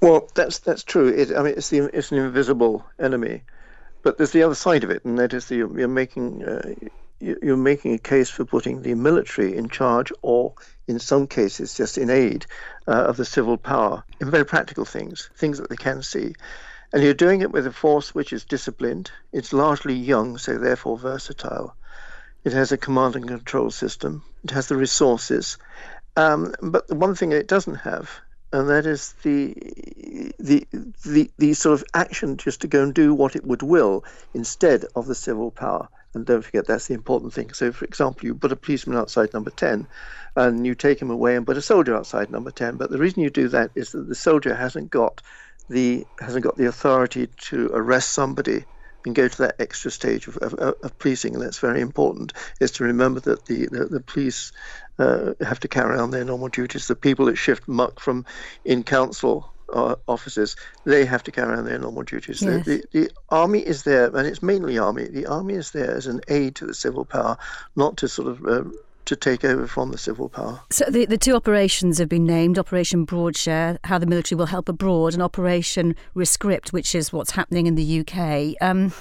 Well, 0.00 0.28
that's 0.36 0.60
that's 0.60 0.84
true. 0.84 1.08
It, 1.08 1.32
I 1.36 1.42
mean, 1.42 1.54
it's 1.56 1.70
the 1.70 1.90
it's 1.92 2.12
an 2.12 2.18
invisible 2.18 2.86
enemy, 3.00 3.42
but 4.04 4.16
there's 4.16 4.30
the 4.30 4.44
other 4.44 4.54
side 4.54 4.84
of 4.84 4.90
it, 4.90 5.04
and 5.04 5.18
that 5.18 5.34
is 5.34 5.46
the, 5.46 5.56
you're 5.56 5.88
making 5.88 6.44
uh, 6.44 6.74
you're 7.42 7.56
making 7.56 7.94
a 7.94 7.98
case 7.98 8.30
for 8.30 8.44
putting 8.44 8.82
the 8.82 8.94
military 8.94 9.56
in 9.56 9.68
charge, 9.68 10.12
or 10.22 10.54
in 10.86 10.98
some 10.98 11.26
cases, 11.26 11.74
just 11.74 11.98
in 11.98 12.10
aid 12.10 12.46
uh, 12.86 13.04
of 13.08 13.16
the 13.16 13.24
civil 13.24 13.56
power 13.56 14.04
in 14.20 14.30
very 14.30 14.44
practical 14.44 14.84
things, 14.84 15.30
things 15.36 15.58
that 15.58 15.68
they 15.70 15.76
can 15.76 16.02
see. 16.02 16.34
And 16.92 17.02
you're 17.02 17.14
doing 17.14 17.40
it 17.40 17.50
with 17.50 17.66
a 17.66 17.72
force 17.72 18.14
which 18.14 18.32
is 18.32 18.44
disciplined. 18.44 19.10
It's 19.32 19.52
largely 19.52 19.94
young, 19.94 20.38
so 20.38 20.58
therefore 20.58 20.98
versatile. 20.98 21.74
It 22.44 22.52
has 22.52 22.72
a 22.72 22.78
command 22.78 23.16
and 23.16 23.26
control 23.26 23.70
system. 23.70 24.22
It 24.44 24.50
has 24.50 24.68
the 24.68 24.76
resources. 24.76 25.58
Um, 26.16 26.54
but 26.62 26.86
the 26.86 26.94
one 26.94 27.14
thing 27.14 27.32
it 27.32 27.48
doesn't 27.48 27.76
have, 27.76 28.10
and 28.52 28.68
that 28.68 28.86
is 28.86 29.14
the, 29.22 29.54
the 30.38 30.66
the 31.04 31.30
the 31.38 31.54
sort 31.54 31.80
of 31.80 31.84
action 31.92 32.36
just 32.36 32.60
to 32.60 32.68
go 32.68 32.82
and 32.82 32.94
do 32.94 33.12
what 33.12 33.34
it 33.34 33.44
would 33.44 33.62
will 33.62 34.04
instead 34.32 34.84
of 34.94 35.06
the 35.06 35.14
civil 35.14 35.50
power. 35.50 35.88
And 36.14 36.26
don't 36.26 36.44
forget 36.44 36.66
that's 36.66 36.86
the 36.88 36.94
important 36.94 37.32
thing. 37.32 37.52
So, 37.52 37.72
for 37.72 37.84
example, 37.84 38.26
you 38.26 38.34
put 38.34 38.52
a 38.52 38.56
policeman 38.56 38.96
outside 38.96 39.32
number 39.32 39.50
10 39.50 39.86
and 40.36 40.66
you 40.66 40.74
take 40.74 41.00
him 41.00 41.10
away 41.10 41.36
and 41.36 41.46
put 41.46 41.56
a 41.56 41.62
soldier 41.62 41.96
outside 41.96 42.30
number 42.30 42.50
10. 42.50 42.76
But 42.76 42.90
the 42.90 42.98
reason 42.98 43.22
you 43.22 43.30
do 43.30 43.48
that 43.48 43.70
is 43.74 43.92
that 43.92 44.08
the 44.08 44.14
soldier 44.14 44.54
hasn't 44.54 44.90
got 44.90 45.22
the 45.68 46.06
hasn't 46.20 46.44
got 46.44 46.56
the 46.56 46.66
authority 46.66 47.26
to 47.26 47.70
arrest 47.72 48.10
somebody 48.12 48.64
and 49.06 49.14
go 49.14 49.28
to 49.28 49.38
that 49.38 49.56
extra 49.58 49.90
stage 49.90 50.26
of, 50.28 50.36
of, 50.38 50.54
of 50.54 50.98
policing, 50.98 51.34
and 51.34 51.42
that's 51.42 51.58
very 51.58 51.80
important. 51.80 52.32
Is 52.60 52.72
to 52.72 52.84
remember 52.84 53.20
that 53.20 53.46
the 53.46 53.66
the, 53.66 53.84
the 53.86 54.00
police 54.00 54.52
uh, 54.98 55.32
have 55.40 55.60
to 55.60 55.68
carry 55.68 55.98
on 55.98 56.10
their 56.10 56.24
normal 56.24 56.48
duties. 56.48 56.86
The 56.86 56.96
people 56.96 57.26
that 57.26 57.36
shift 57.36 57.66
muck 57.68 58.00
from 58.00 58.26
in 58.64 58.82
council 58.82 59.53
uh, 59.74 59.96
officers, 60.08 60.56
they 60.84 61.04
have 61.04 61.22
to 61.24 61.30
carry 61.30 61.56
on 61.56 61.64
their 61.64 61.78
normal 61.78 62.02
duties. 62.02 62.40
Yes. 62.40 62.64
The, 62.64 62.76
the, 62.92 63.00
the, 63.00 63.10
army 63.30 63.60
is 63.60 63.82
there, 63.82 64.06
and 64.16 64.26
it's 64.26 64.42
mainly 64.42 64.78
army. 64.78 65.04
The 65.08 65.26
army 65.26 65.54
is 65.54 65.72
there 65.72 65.90
as 65.90 66.06
an 66.06 66.20
aid 66.28 66.54
to 66.56 66.66
the 66.66 66.74
civil 66.74 67.04
power, 67.04 67.36
not 67.76 67.96
to 67.98 68.08
sort 68.08 68.28
of 68.28 68.46
uh, 68.46 68.64
to 69.04 69.16
take 69.16 69.44
over 69.44 69.66
from 69.66 69.90
the 69.90 69.98
civil 69.98 70.28
power. 70.28 70.60
So 70.70 70.86
the, 70.88 71.04
the 71.06 71.18
two 71.18 71.34
operations 71.34 71.98
have 71.98 72.08
been 72.08 72.24
named 72.24 72.58
Operation 72.58 73.04
Broadshare, 73.04 73.78
how 73.84 73.98
the 73.98 74.06
military 74.06 74.38
will 74.38 74.46
help 74.46 74.68
abroad, 74.68 75.12
and 75.12 75.22
Operation 75.22 75.94
Rescript, 76.14 76.72
which 76.72 76.94
is 76.94 77.12
what's 77.12 77.32
happening 77.32 77.66
in 77.66 77.74
the 77.74 78.00
UK. 78.00 78.54
Um, 78.60 78.92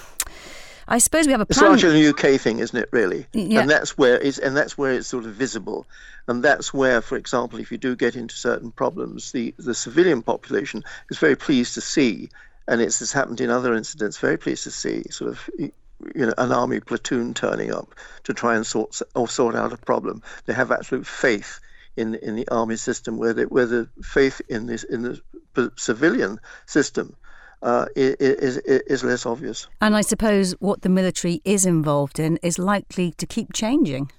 I 0.88 0.98
suppose 0.98 1.26
we 1.26 1.32
have 1.32 1.42
a 1.42 1.46
plan. 1.46 1.74
It's 1.74 1.84
largely 1.84 2.06
a 2.06 2.10
UK 2.10 2.40
thing, 2.40 2.60
isn't 2.60 2.78
it? 2.78 2.90
Really, 2.92 3.26
yeah. 3.34 3.62
and 3.62 3.70
that's 3.70 3.98
where 3.98 4.20
it's 4.20 4.38
and 4.38 4.56
that's 4.56 4.78
where 4.78 4.94
it's 4.94 5.08
sort 5.08 5.26
of 5.26 5.34
visible, 5.34 5.86
and 6.28 6.44
that's 6.44 6.74
where, 6.74 7.02
for 7.02 7.18
example, 7.18 7.60
if 7.60 7.72
you 7.72 7.78
do 7.78 7.96
get 7.96 8.16
into 8.16 8.36
certain 8.36 8.72
problems, 8.72 9.32
the 9.32 9.54
the 9.58 9.74
civilian 9.74 10.22
population 10.22 10.84
is 11.10 11.18
very 11.18 11.36
pleased 11.36 11.76
to 11.76 11.82
see, 11.82 12.30
and 12.68 12.82
it's, 12.82 13.02
it's 13.02 13.14
happened 13.14 13.42
in 13.42 13.50
other 13.50 13.74
incidents. 13.74 14.18
Very 14.18 14.38
pleased 14.38 14.64
to 14.64 14.72
see 14.72 15.04
sort 15.10 15.32
of 15.32 15.50
you 15.58 16.26
know, 16.26 16.34
an 16.38 16.52
army 16.52 16.80
platoon 16.80 17.34
turning 17.34 17.74
up 17.74 17.96
to 18.24 18.34
try 18.34 18.56
and 18.56 18.66
sort 18.66 19.02
or 19.16 19.28
sort 19.28 19.56
out 19.56 19.74
a 19.74 19.78
problem. 19.78 20.22
They 20.46 20.54
have 20.54 20.72
absolute 20.72 21.08
faith 21.08 21.60
in 21.96 22.16
in 22.16 22.36
the 22.36 22.48
army 22.50 22.76
system, 22.76 23.18
where 23.18 23.34
the, 23.34 23.44
where 23.44 23.66
the 23.66 23.90
faith 24.02 24.42
in 24.50 24.66
this 24.66 24.84
in 24.84 25.02
the 25.04 25.72
civilian 25.78 26.40
system 26.66 27.16
uh, 27.64 27.86
is, 27.96 28.58
is 28.58 29.04
less 29.04 29.26
obvious. 29.26 29.68
And 29.82 29.96
I 29.96 30.02
suppose 30.02 30.52
what 30.60 30.82
the 30.82 30.90
military 30.90 31.42
is 31.46 31.66
involved 31.66 32.20
in 32.20 32.38
is 32.44 32.60
likely 32.60 33.12
to 33.14 33.26
keep 33.26 33.54
changing. 33.54 34.12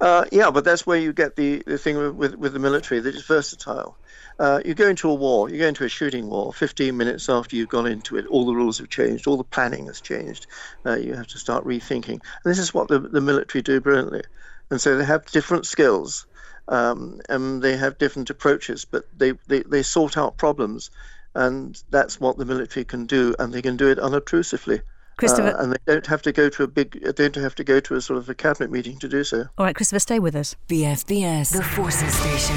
Uh, 0.00 0.26
yeah, 0.30 0.50
but 0.50 0.64
that's 0.64 0.86
where 0.86 0.98
you 0.98 1.12
get 1.12 1.36
the, 1.36 1.62
the 1.66 1.78
thing 1.78 1.96
with, 1.96 2.14
with, 2.14 2.34
with 2.36 2.52
the 2.52 2.58
military 2.58 3.00
that 3.00 3.14
it's 3.14 3.24
versatile. 3.24 3.96
Uh, 4.38 4.60
you 4.64 4.74
go 4.74 4.88
into 4.88 5.08
a 5.08 5.14
war, 5.14 5.48
you 5.48 5.58
go 5.58 5.66
into 5.66 5.84
a 5.84 5.88
shooting 5.88 6.28
war, 6.28 6.52
15 6.52 6.94
minutes 6.94 7.30
after 7.30 7.56
you've 7.56 7.70
gone 7.70 7.86
into 7.86 8.18
it, 8.18 8.26
all 8.26 8.44
the 8.44 8.54
rules 8.54 8.76
have 8.76 8.90
changed, 8.90 9.26
all 9.26 9.38
the 9.38 9.44
planning 9.44 9.86
has 9.86 10.02
changed. 10.02 10.46
Uh, 10.84 10.96
you 10.96 11.14
have 11.14 11.26
to 11.26 11.38
start 11.38 11.64
rethinking. 11.64 12.20
And 12.20 12.20
this 12.44 12.58
is 12.58 12.74
what 12.74 12.88
the, 12.88 12.98
the 12.98 13.22
military 13.22 13.62
do 13.62 13.80
brilliantly. 13.80 14.22
And 14.70 14.78
so 14.78 14.98
they 14.98 15.04
have 15.06 15.24
different 15.26 15.64
skills 15.64 16.26
um, 16.68 17.20
and 17.30 17.62
they 17.62 17.76
have 17.78 17.96
different 17.96 18.28
approaches, 18.28 18.84
but 18.84 19.04
they, 19.16 19.32
they, 19.46 19.62
they 19.62 19.82
sort 19.82 20.18
out 20.18 20.36
problems. 20.36 20.90
And 21.36 21.80
that's 21.90 22.18
what 22.18 22.38
the 22.38 22.46
military 22.46 22.84
can 22.84 23.04
do, 23.04 23.34
and 23.38 23.52
they 23.52 23.60
can 23.60 23.76
do 23.76 23.88
it 23.90 23.98
unobtrusively. 23.98 24.80
Christopher, 25.18 25.56
uh, 25.56 25.62
and 25.62 25.72
they 25.72 25.78
don't 25.86 26.06
have 26.06 26.22
to 26.22 26.32
go 26.32 26.48
to 26.48 26.62
a 26.62 26.66
big, 26.66 27.02
they 27.02 27.28
don't 27.28 27.42
have 27.42 27.54
to 27.56 27.64
go 27.64 27.78
to 27.80 27.94
a 27.94 28.00
sort 28.00 28.18
of 28.18 28.28
a 28.28 28.34
cabinet 28.34 28.70
meeting 28.70 28.98
to 28.98 29.08
do 29.08 29.22
so. 29.22 29.44
All 29.58 29.64
right, 29.66 29.74
Christopher, 29.74 30.00
stay 30.00 30.18
with 30.18 30.34
us. 30.34 30.56
BFBS, 30.68 31.52
the 31.52 31.62
Forces 31.62 32.14
Station. 32.14 32.56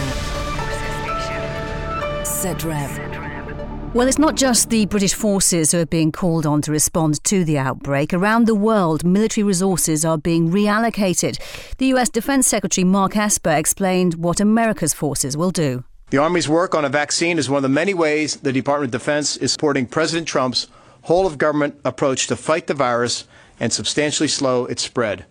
Well, 3.93 4.07
it's 4.07 4.19
not 4.19 4.35
just 4.35 4.69
the 4.69 4.85
British 4.85 5.13
forces 5.13 5.71
who 5.71 5.79
are 5.79 5.85
being 5.85 6.11
called 6.11 6.45
on 6.45 6.61
to 6.61 6.71
respond 6.71 7.23
to 7.25 7.43
the 7.43 7.57
outbreak. 7.57 8.13
Around 8.13 8.45
the 8.45 8.55
world, 8.55 9.03
military 9.03 9.43
resources 9.43 10.05
are 10.05 10.17
being 10.17 10.51
reallocated. 10.51 11.39
The 11.77 11.87
US 11.87 12.07
Defense 12.07 12.47
Secretary 12.47 12.85
Mark 12.85 13.17
Esper 13.17 13.49
explained 13.49 14.15
what 14.15 14.39
America's 14.39 14.93
forces 14.93 15.35
will 15.35 15.51
do. 15.51 15.83
The 16.09 16.17
Army's 16.17 16.49
work 16.49 16.73
on 16.73 16.85
a 16.85 16.89
vaccine 16.89 17.37
is 17.37 17.49
one 17.49 17.57
of 17.57 17.63
the 17.63 17.69
many 17.69 17.93
ways 17.93 18.37
the 18.37 18.51
Department 18.51 18.93
of 18.93 18.99
Defense 18.99 19.37
is 19.37 19.51
supporting 19.51 19.85
President 19.85 20.27
Trump's 20.27 20.67
whole 21.03 21.27
of 21.27 21.37
government 21.37 21.79
approach 21.85 22.25
to 22.27 22.35
fight 22.35 22.65
the 22.65 22.73
virus 22.73 23.25
and 23.59 23.71
substantially 23.71 24.27
slow 24.27 24.65
its 24.65 24.81
spread. 24.81 25.25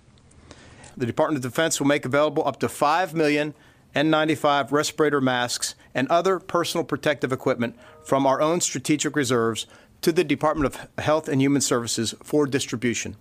The 0.97 1.05
Department 1.07 1.45
of 1.45 1.51
Defense 1.51 1.81
will 1.81 1.89
make 1.89 2.05
available 2.05 2.47
up 2.47 2.61
to 2.61 2.69
5 2.69 3.13
million 3.13 3.55
N95 3.97 4.71
respirator 4.71 5.21
masks, 5.21 5.75
and 5.95 6.07
other 6.09 6.39
personal 6.39 6.85
protective 6.85 7.33
equipment 7.33 7.77
from 8.05 8.27
our 8.27 8.41
own 8.41 8.61
strategic 8.61 9.17
reserves 9.17 9.67
to 10.03 10.13
the 10.13 10.23
Department 10.23 10.73
of 10.73 11.05
Health 11.05 11.29
and 11.29 11.41
Human 11.41 11.61
Services 11.61 12.15
for 12.23 12.47
distribution. 12.47 13.17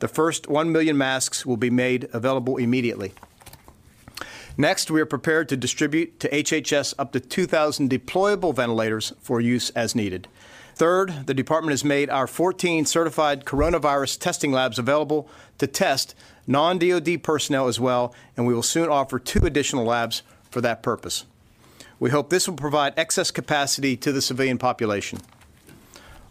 The 0.00 0.08
first 0.08 0.48
1 0.48 0.72
million 0.72 0.96
masks 0.96 1.46
will 1.46 1.58
be 1.58 1.70
made 1.70 2.08
available 2.12 2.56
immediately. 2.56 3.12
Next, 4.56 4.90
we 4.90 5.00
are 5.00 5.06
prepared 5.06 5.48
to 5.48 5.56
distribute 5.56 6.20
to 6.20 6.28
HHS 6.28 6.94
up 6.98 7.12
to 7.12 7.20
2,000 7.20 7.88
deployable 7.90 8.54
ventilators 8.54 9.12
for 9.20 9.40
use 9.40 9.70
as 9.70 9.94
needed. 9.94 10.28
Third, 10.74 11.26
the 11.26 11.34
department 11.34 11.72
has 11.72 11.84
made 11.84 12.08
our 12.08 12.26
14 12.26 12.86
certified 12.86 13.44
coronavirus 13.44 14.18
testing 14.18 14.50
labs 14.50 14.78
available 14.78 15.28
to 15.58 15.66
test 15.66 16.14
non 16.46 16.78
DoD 16.78 17.22
personnel 17.22 17.68
as 17.68 17.78
well, 17.78 18.14
and 18.36 18.46
we 18.46 18.54
will 18.54 18.62
soon 18.62 18.88
offer 18.88 19.18
two 19.18 19.44
additional 19.44 19.84
labs 19.84 20.22
for 20.50 20.60
that 20.62 20.82
purpose. 20.82 21.26
We 21.98 22.10
hope 22.10 22.30
this 22.30 22.48
will 22.48 22.56
provide 22.56 22.94
excess 22.96 23.30
capacity 23.30 23.94
to 23.98 24.10
the 24.10 24.22
civilian 24.22 24.56
population. 24.56 25.18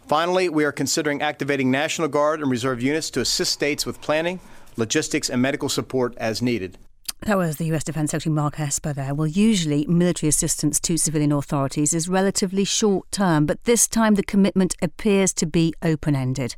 Finally, 0.07 0.49
we 0.49 0.65
are 0.65 0.71
considering 0.71 1.21
activating 1.21 1.69
National 1.69 2.07
Guard 2.07 2.41
and 2.41 2.49
Reserve 2.49 2.81
units 2.81 3.11
to 3.11 3.21
assist 3.21 3.51
states 3.51 3.85
with 3.85 4.01
planning, 4.01 4.39
logistics, 4.75 5.29
and 5.29 5.39
medical 5.39 5.69
support 5.69 6.17
as 6.17 6.41
needed. 6.41 6.79
That 7.23 7.37
was 7.37 7.57
the 7.57 7.65
US 7.73 7.83
Defence 7.83 8.11
Secretary 8.11 8.33
Mark 8.33 8.59
Esper 8.59 8.93
there. 8.93 9.13
Well, 9.13 9.27
usually 9.27 9.85
military 9.87 10.29
assistance 10.29 10.79
to 10.79 10.97
civilian 10.97 11.33
authorities 11.33 11.93
is 11.93 12.07
relatively 12.07 12.63
short 12.63 13.11
term, 13.11 13.45
but 13.45 13.65
this 13.65 13.89
time 13.89 14.15
the 14.15 14.23
commitment 14.23 14.75
appears 14.81 15.33
to 15.33 15.45
be 15.45 15.73
open 15.81 16.15
ended. 16.15 16.55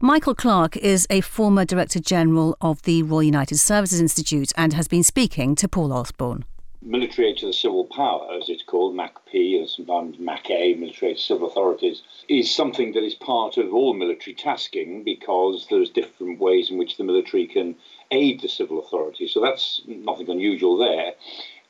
Michael 0.00 0.34
Clarke 0.34 0.78
is 0.78 1.06
a 1.10 1.20
former 1.20 1.66
Director 1.66 2.00
General 2.00 2.56
of 2.62 2.80
the 2.82 3.02
Royal 3.02 3.24
United 3.24 3.58
Services 3.58 4.00
Institute 4.00 4.52
and 4.56 4.72
has 4.72 4.88
been 4.88 5.02
speaking 5.02 5.54
to 5.56 5.68
Paul 5.68 5.92
Osborne. 5.92 6.46
Military 6.82 7.28
aid 7.28 7.36
to 7.36 7.46
the 7.46 7.52
civil 7.52 7.84
power, 7.84 8.32
as 8.40 8.48
it's 8.48 8.62
called, 8.62 8.94
MACP, 8.94 9.58
and 9.58 9.68
sometimes 9.68 10.18
MAC-A, 10.18 10.74
military 10.76 11.10
aid 11.10 11.18
to 11.18 11.22
civil 11.22 11.46
authorities, 11.46 12.00
is 12.26 12.54
something 12.54 12.92
that 12.92 13.04
is 13.04 13.14
part 13.14 13.58
of 13.58 13.74
all 13.74 13.92
military 13.92 14.34
tasking 14.34 15.04
because 15.04 15.66
there's 15.68 15.90
different 15.90 16.40
ways 16.40 16.70
in 16.70 16.78
which 16.78 16.96
the 16.96 17.04
military 17.04 17.46
can 17.46 17.76
aid 18.10 18.40
the 18.40 18.48
civil 18.48 18.78
authorities. 18.78 19.32
So 19.32 19.40
that's 19.42 19.82
nothing 19.86 20.30
unusual 20.30 20.78
there. 20.78 21.12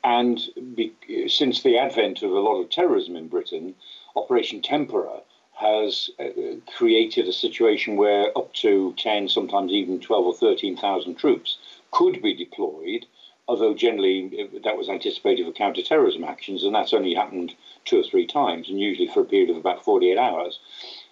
And 0.01 0.39
be, 0.75 0.93
since 1.27 1.61
the 1.61 1.77
advent 1.77 2.23
of 2.23 2.31
a 2.31 2.39
lot 2.39 2.61
of 2.61 2.69
terrorism 2.69 3.17
in 3.17 3.27
Britain, 3.27 3.75
Operation 4.15 4.61
Temperer 4.61 5.23
has 5.55 6.09
uh, 6.19 6.29
created 6.77 7.27
a 7.27 7.33
situation 7.33 7.97
where 7.97 8.35
up 8.37 8.53
to 8.53 8.93
10, 8.97 9.27
sometimes 9.27 9.73
even 9.73 9.99
12 9.99 10.25
or 10.25 10.33
13,000 10.33 11.15
troops 11.15 11.57
could 11.91 12.21
be 12.21 12.33
deployed, 12.33 13.05
although 13.51 13.73
generally 13.73 14.49
that 14.63 14.77
was 14.77 14.87
anticipated 14.87 15.45
for 15.45 15.51
counter-terrorism 15.51 16.23
actions, 16.23 16.63
and 16.63 16.73
that's 16.73 16.93
only 16.93 17.13
happened 17.13 17.53
two 17.83 17.99
or 17.99 18.03
three 18.03 18.25
times, 18.25 18.69
and 18.69 18.79
usually 18.79 19.09
for 19.09 19.19
a 19.19 19.25
period 19.25 19.49
of 19.49 19.57
about 19.57 19.83
48 19.83 20.17
hours. 20.17 20.57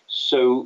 So 0.08 0.63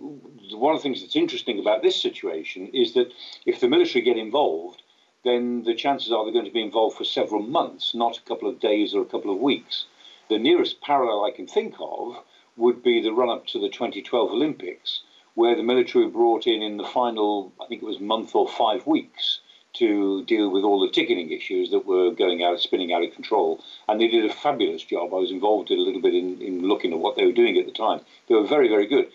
one 0.52 0.76
of 0.76 0.80
the 0.80 0.84
things 0.84 1.02
that's 1.02 1.16
interesting 1.16 1.58
about 1.58 1.82
this 1.82 2.00
situation 2.00 2.68
is 2.68 2.94
that 2.94 3.12
if 3.48 3.60
the 3.60 3.68
military 3.68 4.04
get 4.04 4.18
involved, 4.18 4.84
then 5.26 5.64
the 5.64 5.74
chances 5.74 6.12
are 6.12 6.24
they're 6.24 6.40
going 6.40 6.46
to 6.46 6.52
be 6.52 6.62
involved 6.62 6.96
for 6.96 7.06
several 7.06 7.42
months, 7.42 7.96
not 7.96 8.20
a 8.20 8.28
couple 8.30 8.48
of 8.48 8.60
days 8.60 8.94
or 8.94 9.02
a 9.02 9.14
couple 9.14 9.34
of 9.34 9.40
weeks. 9.40 9.88
The 10.30 10.38
nearest 10.38 10.80
parallel 10.82 11.26
I 11.26 11.36
can 11.36 11.48
think 11.48 11.74
of 11.80 12.18
would 12.56 12.84
be 12.84 13.02
the 13.02 13.14
run 13.14 13.32
up 13.32 13.48
to 13.48 13.60
the 13.60 13.70
2012 13.70 14.30
Olympics, 14.30 15.02
where 15.34 15.56
the 15.56 15.64
military 15.64 16.06
were 16.06 16.12
brought 16.12 16.46
in 16.46 16.62
in 16.62 16.78
the 16.78 16.84
final, 16.84 17.52
I 17.60 17.66
think 17.66 17.82
it 17.82 17.86
was 17.88 18.00
month 18.00 18.36
or 18.36 18.48
five 18.48 18.86
weeks, 18.86 19.40
to 19.74 20.24
deal 20.26 20.52
with 20.52 20.64
all 20.64 20.80
the 20.80 20.92
ticketing 20.92 21.32
issues 21.32 21.72
that 21.72 21.86
were 21.86 22.12
going 22.12 22.44
out, 22.44 22.60
spinning 22.60 22.94
out 22.94 23.04
of 23.04 23.14
control. 23.14 23.64
And 23.88 24.00
they 24.00 24.08
did 24.08 24.30
a 24.30 24.34
fabulous 24.34 24.84
job. 24.84 25.14
I 25.14 25.18
was 25.18 25.32
involved 25.32 25.72
in 25.72 25.80
a 25.80 25.82
little 25.82 26.02
bit 26.02 26.14
in, 26.14 26.42
in 26.42 26.68
looking 26.68 26.94
at 26.94 27.00
what 27.00 27.16
they 27.16 27.26
were 27.26 27.32
doing 27.32 27.58
at 27.58 27.66
the 27.66 27.72
time. 27.72 28.02
They 28.28 28.36
were 28.36 28.48
very, 28.48 28.70
very 28.70 28.88
good. 28.88 29.08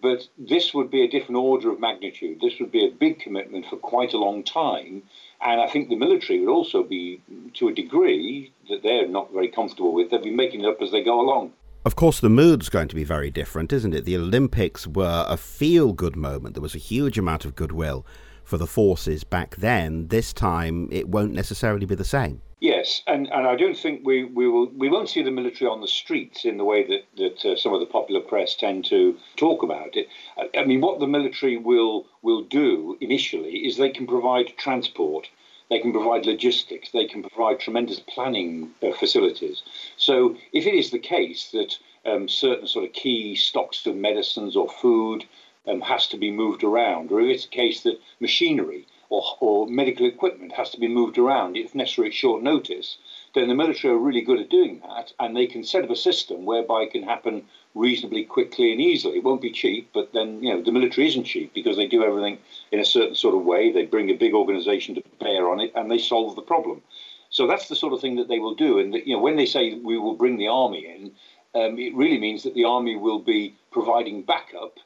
But 0.00 0.28
this 0.36 0.74
would 0.74 0.90
be 0.90 1.02
a 1.02 1.08
different 1.08 1.38
order 1.38 1.70
of 1.70 1.80
magnitude. 1.80 2.40
This 2.40 2.58
would 2.60 2.70
be 2.70 2.86
a 2.86 2.90
big 2.90 3.18
commitment 3.18 3.66
for 3.66 3.76
quite 3.76 4.12
a 4.12 4.18
long 4.18 4.42
time. 4.42 5.02
And 5.40 5.60
I 5.60 5.68
think 5.68 5.88
the 5.88 5.96
military 5.96 6.40
would 6.40 6.52
also 6.52 6.82
be, 6.82 7.20
to 7.54 7.68
a 7.68 7.74
degree 7.74 8.52
that 8.68 8.82
they're 8.82 9.08
not 9.08 9.32
very 9.32 9.48
comfortable 9.48 9.94
with, 9.94 10.10
they'd 10.10 10.22
be 10.22 10.30
making 10.30 10.62
it 10.62 10.68
up 10.68 10.82
as 10.82 10.90
they 10.92 11.02
go 11.02 11.20
along. 11.20 11.52
Of 11.84 11.94
course, 11.94 12.20
the 12.20 12.28
mood's 12.28 12.68
going 12.68 12.88
to 12.88 12.96
be 12.96 13.04
very 13.04 13.30
different, 13.30 13.72
isn't 13.72 13.94
it? 13.94 14.04
The 14.04 14.16
Olympics 14.16 14.86
were 14.86 15.24
a 15.28 15.36
feel 15.36 15.92
good 15.92 16.16
moment. 16.16 16.54
There 16.54 16.62
was 16.62 16.74
a 16.74 16.78
huge 16.78 17.16
amount 17.16 17.44
of 17.44 17.54
goodwill 17.54 18.04
for 18.46 18.56
the 18.56 18.66
forces 18.66 19.24
back 19.24 19.56
then. 19.56 20.08
This 20.08 20.32
time, 20.32 20.88
it 20.90 21.08
won't 21.08 21.32
necessarily 21.32 21.84
be 21.84 21.94
the 21.94 22.04
same. 22.04 22.40
Yes, 22.60 23.02
and, 23.06 23.30
and 23.30 23.46
I 23.46 23.54
don't 23.54 23.76
think 23.76 24.00
we, 24.06 24.24
we 24.24 24.48
will 24.48 24.70
we 24.70 24.88
won't 24.88 25.10
see 25.10 25.22
the 25.22 25.30
military 25.30 25.68
on 25.68 25.82
the 25.82 25.88
streets 25.88 26.46
in 26.46 26.56
the 26.56 26.64
way 26.64 26.86
that 26.86 27.04
that 27.18 27.44
uh, 27.44 27.56
some 27.56 27.74
of 27.74 27.80
the 27.80 27.86
popular 27.86 28.22
press 28.22 28.54
tend 28.54 28.86
to 28.86 29.18
talk 29.36 29.62
about 29.62 29.94
it. 29.94 30.08
I, 30.38 30.60
I 30.60 30.64
mean, 30.64 30.80
what 30.80 30.98
the 30.98 31.06
military 31.06 31.58
will 31.58 32.06
will 32.22 32.42
do 32.42 32.96
initially 33.00 33.66
is 33.66 33.76
they 33.76 33.90
can 33.90 34.06
provide 34.06 34.56
transport 34.56 35.28
they 35.68 35.80
can 35.80 35.92
provide 35.92 36.26
logistics. 36.26 36.90
They 36.92 37.06
can 37.06 37.22
provide 37.24 37.58
tremendous 37.58 37.98
planning 37.98 38.70
uh, 38.82 38.92
facilities. 38.92 39.62
So, 39.96 40.36
if 40.52 40.64
it 40.64 40.74
is 40.74 40.90
the 40.90 41.00
case 41.00 41.50
that 41.50 41.76
um, 42.04 42.28
certain 42.28 42.68
sort 42.68 42.84
of 42.84 42.92
key 42.92 43.34
stocks 43.34 43.84
of 43.86 43.96
medicines 43.96 44.54
or 44.54 44.68
food 44.68 45.24
um, 45.66 45.80
has 45.80 46.06
to 46.08 46.16
be 46.16 46.30
moved 46.30 46.62
around, 46.62 47.10
or 47.10 47.20
if 47.20 47.28
it's 47.28 47.44
a 47.44 47.48
case 47.48 47.82
that 47.82 48.00
machinery 48.20 48.86
or, 49.08 49.22
or 49.40 49.66
medical 49.66 50.06
equipment 50.06 50.52
has 50.52 50.70
to 50.70 50.80
be 50.80 50.88
moved 50.88 51.18
around, 51.18 51.56
if 51.56 51.74
necessary 51.74 52.08
at 52.08 52.14
short 52.14 52.42
notice, 52.42 52.98
then 53.34 53.48
the 53.48 53.54
military 53.54 53.92
are 53.92 53.98
really 53.98 54.22
good 54.22 54.40
at 54.40 54.48
doing 54.48 54.80
that, 54.80 55.12
and 55.20 55.36
they 55.36 55.46
can 55.46 55.62
set 55.62 55.84
up 55.84 55.90
a 55.90 55.96
system 55.96 56.44
whereby 56.44 56.82
it 56.82 56.92
can 56.92 57.02
happen 57.02 57.44
reasonably 57.74 58.24
quickly 58.24 58.72
and 58.72 58.80
easily. 58.80 59.18
It 59.18 59.24
won't 59.24 59.42
be 59.42 59.52
cheap, 59.52 59.90
but 59.92 60.12
then 60.12 60.42
you 60.42 60.52
know 60.52 60.62
the 60.62 60.72
military 60.72 61.08
isn't 61.08 61.24
cheap 61.24 61.52
because 61.54 61.76
they 61.76 61.86
do 61.86 62.02
everything 62.02 62.38
in 62.72 62.80
a 62.80 62.84
certain 62.84 63.14
sort 63.14 63.34
of 63.34 63.44
way. 63.44 63.70
They 63.70 63.84
bring 63.84 64.10
a 64.10 64.14
big 64.14 64.34
organisation 64.34 64.94
to 64.94 65.02
bear 65.20 65.50
on 65.50 65.60
it, 65.60 65.72
and 65.76 65.90
they 65.90 65.98
solve 65.98 66.34
the 66.34 66.42
problem. 66.42 66.82
So 67.30 67.46
that's 67.46 67.68
the 67.68 67.76
sort 67.76 67.92
of 67.92 68.00
thing 68.00 68.16
that 68.16 68.28
they 68.28 68.38
will 68.38 68.54
do. 68.54 68.78
And 68.78 68.94
you 68.94 69.14
know 69.14 69.22
when 69.22 69.36
they 69.36 69.46
say 69.46 69.74
we 69.74 69.98
will 69.98 70.14
bring 70.14 70.38
the 70.38 70.48
army 70.48 70.86
in, 70.86 71.12
um, 71.60 71.78
it 71.78 71.94
really 71.94 72.18
means 72.18 72.42
that 72.42 72.54
the 72.54 72.64
army 72.64 72.96
will 72.96 73.18
be 73.18 73.54
providing 73.70 74.22
backup 74.22 74.78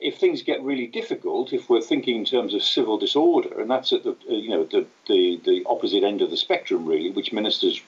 if 0.00 0.18
things 0.18 0.42
get 0.42 0.62
really 0.62 0.86
difficult, 0.86 1.52
if 1.52 1.68
we're 1.68 1.80
thinking 1.80 2.16
in 2.16 2.24
terms 2.24 2.54
of 2.54 2.62
civil 2.62 2.98
disorder, 2.98 3.60
and 3.60 3.70
that's 3.70 3.92
at 3.92 4.04
the 4.04 4.10
uh, 4.10 4.34
you 4.34 4.50
know 4.50 4.64
the, 4.64 4.86
the 5.06 5.40
the 5.44 5.62
opposite 5.66 6.02
end 6.02 6.22
of 6.22 6.30
the 6.30 6.36
spectrum, 6.36 6.86
really, 6.86 7.10
which 7.10 7.32
ministers 7.32 7.80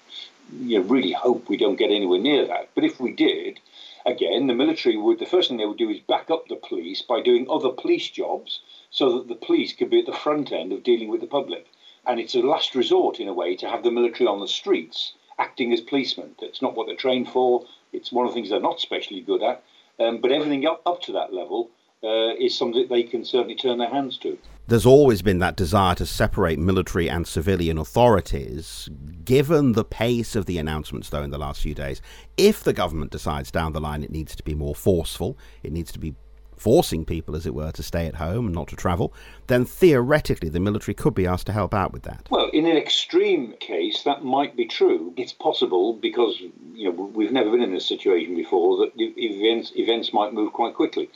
you 0.52 0.78
know 0.78 0.86
really 0.86 1.12
hope 1.12 1.48
we 1.48 1.56
don't 1.56 1.76
get 1.76 1.90
anywhere 1.90 2.18
near 2.18 2.46
that. 2.46 2.70
But 2.74 2.84
if 2.84 3.00
we 3.00 3.12
did, 3.12 3.60
again, 4.04 4.46
the 4.46 4.54
military 4.54 4.96
would 4.96 5.18
the 5.18 5.26
first 5.26 5.48
thing 5.48 5.58
they 5.58 5.66
would 5.66 5.78
do 5.78 5.90
is 5.90 6.00
back 6.00 6.30
up 6.30 6.48
the 6.48 6.56
police 6.56 7.02
by 7.02 7.20
doing 7.20 7.46
other 7.50 7.70
police 7.70 8.08
jobs 8.10 8.60
so 8.90 9.18
that 9.18 9.28
the 9.28 9.34
police 9.34 9.72
could 9.72 9.90
be 9.90 10.00
at 10.00 10.06
the 10.06 10.12
front 10.12 10.52
end 10.52 10.72
of 10.72 10.82
dealing 10.82 11.08
with 11.08 11.20
the 11.20 11.26
public. 11.26 11.66
And 12.06 12.20
it's 12.20 12.36
a 12.36 12.40
last 12.40 12.74
resort, 12.74 13.18
in 13.18 13.26
a 13.26 13.34
way, 13.34 13.56
to 13.56 13.68
have 13.68 13.82
the 13.82 13.90
military 13.90 14.28
on 14.28 14.40
the 14.40 14.48
streets 14.48 15.12
acting 15.38 15.72
as 15.72 15.80
policemen. 15.80 16.34
It's 16.40 16.62
not 16.62 16.76
what 16.76 16.86
they're 16.86 16.96
trained 16.96 17.28
for. 17.28 17.66
It's 17.92 18.12
one 18.12 18.26
of 18.26 18.32
the 18.32 18.34
things 18.34 18.50
they're 18.50 18.60
not 18.60 18.80
specially 18.80 19.20
good 19.20 19.42
at. 19.42 19.62
Um, 19.98 20.20
but 20.20 20.30
everything 20.30 20.66
up, 20.66 20.82
up 20.86 21.02
to 21.02 21.12
that 21.12 21.32
level 21.32 21.70
uh, 22.06 22.34
is 22.38 22.56
something 22.56 22.82
that 22.82 22.88
they 22.88 23.02
can 23.02 23.24
certainly 23.24 23.56
turn 23.56 23.78
their 23.78 23.90
hands 23.90 24.16
to. 24.18 24.38
There's 24.68 24.86
always 24.86 25.22
been 25.22 25.38
that 25.38 25.56
desire 25.56 25.94
to 25.96 26.06
separate 26.06 26.58
military 26.58 27.08
and 27.08 27.26
civilian 27.26 27.78
authorities. 27.78 28.88
Given 29.24 29.72
the 29.72 29.84
pace 29.84 30.34
of 30.34 30.46
the 30.46 30.58
announcements, 30.58 31.08
though, 31.08 31.22
in 31.22 31.30
the 31.30 31.38
last 31.38 31.60
few 31.60 31.74
days, 31.74 32.00
if 32.36 32.64
the 32.64 32.72
government 32.72 33.12
decides 33.12 33.50
down 33.50 33.72
the 33.72 33.80
line 33.80 34.02
it 34.02 34.10
needs 34.10 34.34
to 34.36 34.42
be 34.42 34.54
more 34.54 34.74
forceful, 34.74 35.38
it 35.62 35.72
needs 35.72 35.92
to 35.92 35.98
be 35.98 36.14
forcing 36.56 37.04
people, 37.04 37.36
as 37.36 37.46
it 37.46 37.54
were, 37.54 37.70
to 37.72 37.82
stay 37.82 38.06
at 38.06 38.16
home 38.16 38.46
and 38.46 38.54
not 38.54 38.68
to 38.68 38.76
travel, 38.76 39.12
then 39.46 39.64
theoretically 39.64 40.48
the 40.48 40.60
military 40.60 40.94
could 40.94 41.14
be 41.14 41.26
asked 41.26 41.46
to 41.46 41.52
help 41.52 41.74
out 41.74 41.92
with 41.92 42.02
that. 42.02 42.26
Well, 42.30 42.48
in 42.52 42.66
an 42.66 42.76
extreme 42.76 43.54
case, 43.60 44.02
that 44.02 44.24
might 44.24 44.56
be 44.56 44.66
true. 44.66 45.12
It's 45.16 45.32
possible 45.32 45.94
because 45.94 46.40
you 46.72 46.90
know 46.90 46.90
we've 46.90 47.32
never 47.32 47.50
been 47.50 47.62
in 47.62 47.72
this 47.72 47.86
situation 47.86 48.34
before 48.34 48.78
that 48.78 48.92
events 48.96 49.72
events 49.76 50.12
might 50.12 50.32
move 50.32 50.52
quite 50.52 50.74
quickly. 50.74 51.10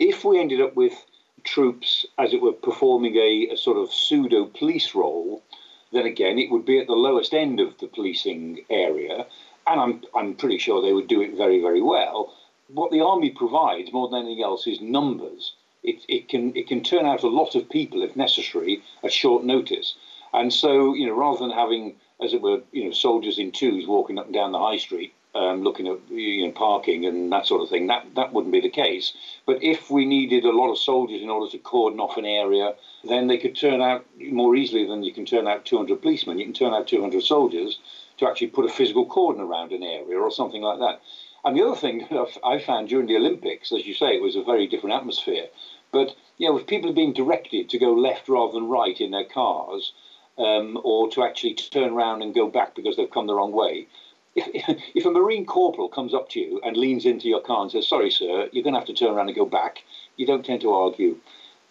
If 0.00 0.24
we 0.24 0.40
ended 0.40 0.60
up 0.60 0.74
with 0.74 1.06
troops, 1.44 2.04
as 2.18 2.34
it 2.34 2.42
were, 2.42 2.52
performing 2.52 3.14
a, 3.14 3.50
a 3.52 3.56
sort 3.56 3.76
of 3.76 3.92
pseudo 3.92 4.46
police 4.46 4.94
role, 4.94 5.44
then 5.92 6.06
again 6.06 6.40
it 6.40 6.50
would 6.50 6.64
be 6.64 6.80
at 6.80 6.88
the 6.88 6.94
lowest 6.94 7.32
end 7.32 7.60
of 7.60 7.78
the 7.78 7.86
policing 7.86 8.64
area, 8.68 9.26
and 9.68 9.80
I'm 9.80 10.02
I'm 10.16 10.34
pretty 10.34 10.58
sure 10.58 10.82
they 10.82 10.92
would 10.92 11.06
do 11.06 11.20
it 11.20 11.36
very 11.36 11.60
very 11.60 11.80
well 11.80 12.34
what 12.72 12.90
the 12.90 13.00
army 13.00 13.30
provides 13.30 13.92
more 13.92 14.08
than 14.08 14.20
anything 14.20 14.42
else 14.42 14.66
is 14.66 14.80
numbers. 14.80 15.54
It, 15.82 16.04
it 16.08 16.28
can 16.28 16.54
it 16.54 16.68
can 16.68 16.82
turn 16.82 17.06
out 17.06 17.22
a 17.22 17.28
lot 17.28 17.54
of 17.54 17.68
people 17.68 18.02
if 18.02 18.16
necessary 18.16 18.82
at 19.02 19.12
short 19.12 19.44
notice. 19.44 19.94
And 20.32 20.52
so 20.52 20.94
you 20.94 21.06
know 21.06 21.14
rather 21.14 21.38
than 21.38 21.50
having 21.50 21.96
as 22.22 22.32
it 22.32 22.42
were 22.42 22.60
you 22.72 22.84
know 22.84 22.92
soldiers 22.92 23.38
in 23.38 23.50
twos 23.50 23.86
walking 23.86 24.18
up 24.18 24.26
and 24.26 24.34
down 24.34 24.52
the 24.52 24.58
high 24.58 24.76
street 24.76 25.14
um, 25.34 25.62
looking 25.62 25.86
at 25.86 25.98
you 26.10 26.46
know, 26.46 26.52
parking 26.52 27.06
and 27.06 27.30
that 27.32 27.46
sort 27.46 27.62
of 27.62 27.68
thing 27.68 27.86
that 27.86 28.06
that 28.16 28.32
wouldn't 28.32 28.52
be 28.52 28.60
the 28.60 28.70
case. 28.70 29.12
But 29.46 29.62
if 29.62 29.90
we 29.90 30.04
needed 30.04 30.44
a 30.44 30.56
lot 30.56 30.70
of 30.70 30.78
soldiers 30.78 31.22
in 31.22 31.30
order 31.30 31.50
to 31.50 31.58
cordon 31.58 32.00
off 32.00 32.16
an 32.16 32.24
area, 32.24 32.74
then 33.04 33.26
they 33.26 33.38
could 33.38 33.56
turn 33.56 33.80
out 33.80 34.04
more 34.18 34.56
easily 34.56 34.86
than 34.86 35.02
you 35.02 35.12
can 35.12 35.26
turn 35.26 35.46
out 35.46 35.64
200 35.64 36.02
policemen. 36.02 36.38
You 36.38 36.46
can 36.46 36.54
turn 36.54 36.74
out 36.74 36.88
200 36.88 37.22
soldiers 37.22 37.78
to 38.18 38.28
actually 38.28 38.48
put 38.48 38.64
a 38.64 38.68
physical 38.68 39.06
cordon 39.06 39.42
around 39.42 39.72
an 39.72 39.82
area 39.82 40.18
or 40.18 40.30
something 40.30 40.62
like 40.62 40.78
that. 40.80 41.00
And 41.44 41.56
the 41.56 41.64
other 41.64 41.76
thing 41.76 42.06
I 42.44 42.58
found 42.58 42.88
during 42.88 43.06
the 43.06 43.16
Olympics, 43.16 43.72
as 43.72 43.86
you 43.86 43.94
say, 43.94 44.14
it 44.14 44.22
was 44.22 44.36
a 44.36 44.42
very 44.42 44.66
different 44.66 44.96
atmosphere. 44.96 45.46
But 45.92 46.14
you 46.38 46.48
know, 46.48 46.58
if 46.58 46.66
people 46.66 46.90
are 46.90 46.94
being 46.94 47.12
directed 47.12 47.68
to 47.70 47.78
go 47.78 47.92
left 47.92 48.28
rather 48.28 48.52
than 48.52 48.68
right 48.68 49.00
in 49.00 49.10
their 49.10 49.24
cars, 49.24 49.92
um, 50.38 50.80
or 50.84 51.10
to 51.10 51.22
actually 51.22 51.54
turn 51.54 51.92
around 51.92 52.22
and 52.22 52.34
go 52.34 52.48
back 52.48 52.74
because 52.74 52.96
they've 52.96 53.10
come 53.10 53.26
the 53.26 53.34
wrong 53.34 53.52
way, 53.52 53.88
if, 54.36 55.04
a 55.04 55.10
Marine 55.10 55.44
corporal 55.44 55.88
comes 55.88 56.14
up 56.14 56.28
to 56.30 56.40
you 56.40 56.60
and 56.62 56.76
leans 56.76 57.04
into 57.04 57.28
your 57.28 57.40
car 57.40 57.62
and 57.62 57.70
says, 57.70 57.88
"Sorry, 57.88 58.10
sir, 58.10 58.48
you're 58.52 58.62
going 58.62 58.74
to 58.74 58.80
have 58.80 58.86
to 58.86 58.94
turn 58.94 59.10
around 59.10 59.28
and 59.28 59.36
go 59.36 59.44
back," 59.44 59.78
you 60.16 60.26
don't 60.26 60.44
tend 60.44 60.60
to 60.60 60.72
argue. 60.72 61.16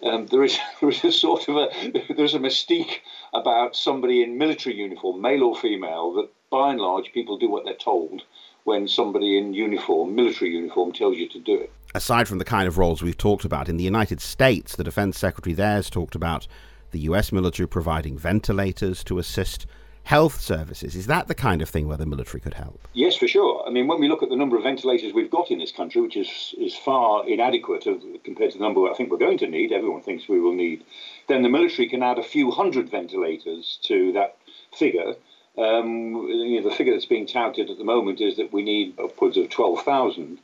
Um, 0.03 0.27
there 0.27 0.43
is 0.43 0.57
there 0.81 0.89
is 0.89 1.03
a 1.03 1.11
sort 1.11 1.47
of 1.47 1.55
a 1.55 1.69
there's 2.15 2.33
a 2.33 2.39
mystique 2.39 2.99
about 3.33 3.75
somebody 3.75 4.23
in 4.23 4.37
military 4.37 4.75
uniform, 4.75 5.21
male 5.21 5.43
or 5.43 5.55
female, 5.55 6.13
that 6.13 6.29
by 6.49 6.71
and 6.71 6.81
large 6.81 7.13
people 7.13 7.37
do 7.37 7.49
what 7.49 7.63
they're 7.63 7.75
told 7.75 8.23
when 8.65 8.87
somebody 8.87 9.37
in 9.37 9.53
uniform, 9.53 10.13
military 10.13 10.51
uniform, 10.51 10.91
tells 10.91 11.15
you 11.17 11.29
to 11.29 11.39
do 11.39 11.55
it. 11.55 11.71
Aside 11.95 12.27
from 12.27 12.37
the 12.39 12.45
kind 12.45 12.67
of 12.67 12.77
roles 12.77 13.01
we've 13.01 13.17
talked 13.17 13.45
about, 13.45 13.69
in 13.69 13.77
the 13.77 13.83
United 13.83 14.21
States, 14.21 14.75
the 14.75 14.83
defense 14.83 15.17
secretary 15.17 15.53
there 15.53 15.75
has 15.75 15.89
talked 15.89 16.13
about 16.13 16.45
the 16.91 16.99
US 17.01 17.31
military 17.31 17.67
providing 17.67 18.17
ventilators 18.17 19.03
to 19.05 19.17
assist 19.17 19.65
health 20.09 20.41
services. 20.41 20.95
Is 20.95 21.05
that 21.05 21.27
the 21.27 21.35
kind 21.35 21.61
of 21.61 21.69
thing 21.69 21.87
where 21.87 21.95
the 21.95 22.05
military 22.07 22.41
could 22.41 22.55
help? 22.55 22.87
Yes, 22.93 23.15
for 23.15 23.27
sure. 23.27 23.63
I 23.67 23.69
mean, 23.69 23.85
when 23.85 23.99
we 23.99 24.07
look 24.07 24.23
at 24.23 24.29
the 24.29 24.35
number 24.35 24.57
of 24.57 24.63
ventilators 24.63 25.13
we've 25.13 25.29
got 25.29 25.51
in 25.51 25.59
this 25.59 25.71
country, 25.71 26.01
which 26.01 26.17
is, 26.17 26.55
is 26.57 26.75
far 26.75 27.29
inadequate 27.29 27.83
compared 28.23 28.51
to 28.53 28.57
the 28.57 28.63
number 28.63 28.89
I 28.89 28.95
think 28.95 29.11
we're 29.11 29.19
going 29.19 29.37
to 29.37 29.47
need, 29.47 29.71
everyone 29.71 30.01
thinks 30.01 30.27
we 30.27 30.39
will 30.39 30.55
need, 30.55 30.83
then 31.27 31.43
the 31.43 31.49
military 31.49 31.87
can 31.87 32.01
add 32.01 32.17
a 32.17 32.23
few 32.23 32.49
hundred 32.49 32.89
ventilators 32.89 33.77
to 33.83 34.11
that 34.13 34.35
figure 34.75 35.13
um, 35.59 36.27
you 36.27 36.59
know, 36.59 36.69
the 36.69 36.75
figure 36.75 36.93
that's 36.93 37.05
being 37.05 37.27
touted 37.27 37.69
at 37.69 37.77
the 37.77 37.83
moment 37.83 38.19
is 38.19 38.37
that 38.37 38.51
we 38.51 38.63
need 38.63 38.97
upwards 38.99 39.37
of 39.37 39.49
12,000, 39.49 40.39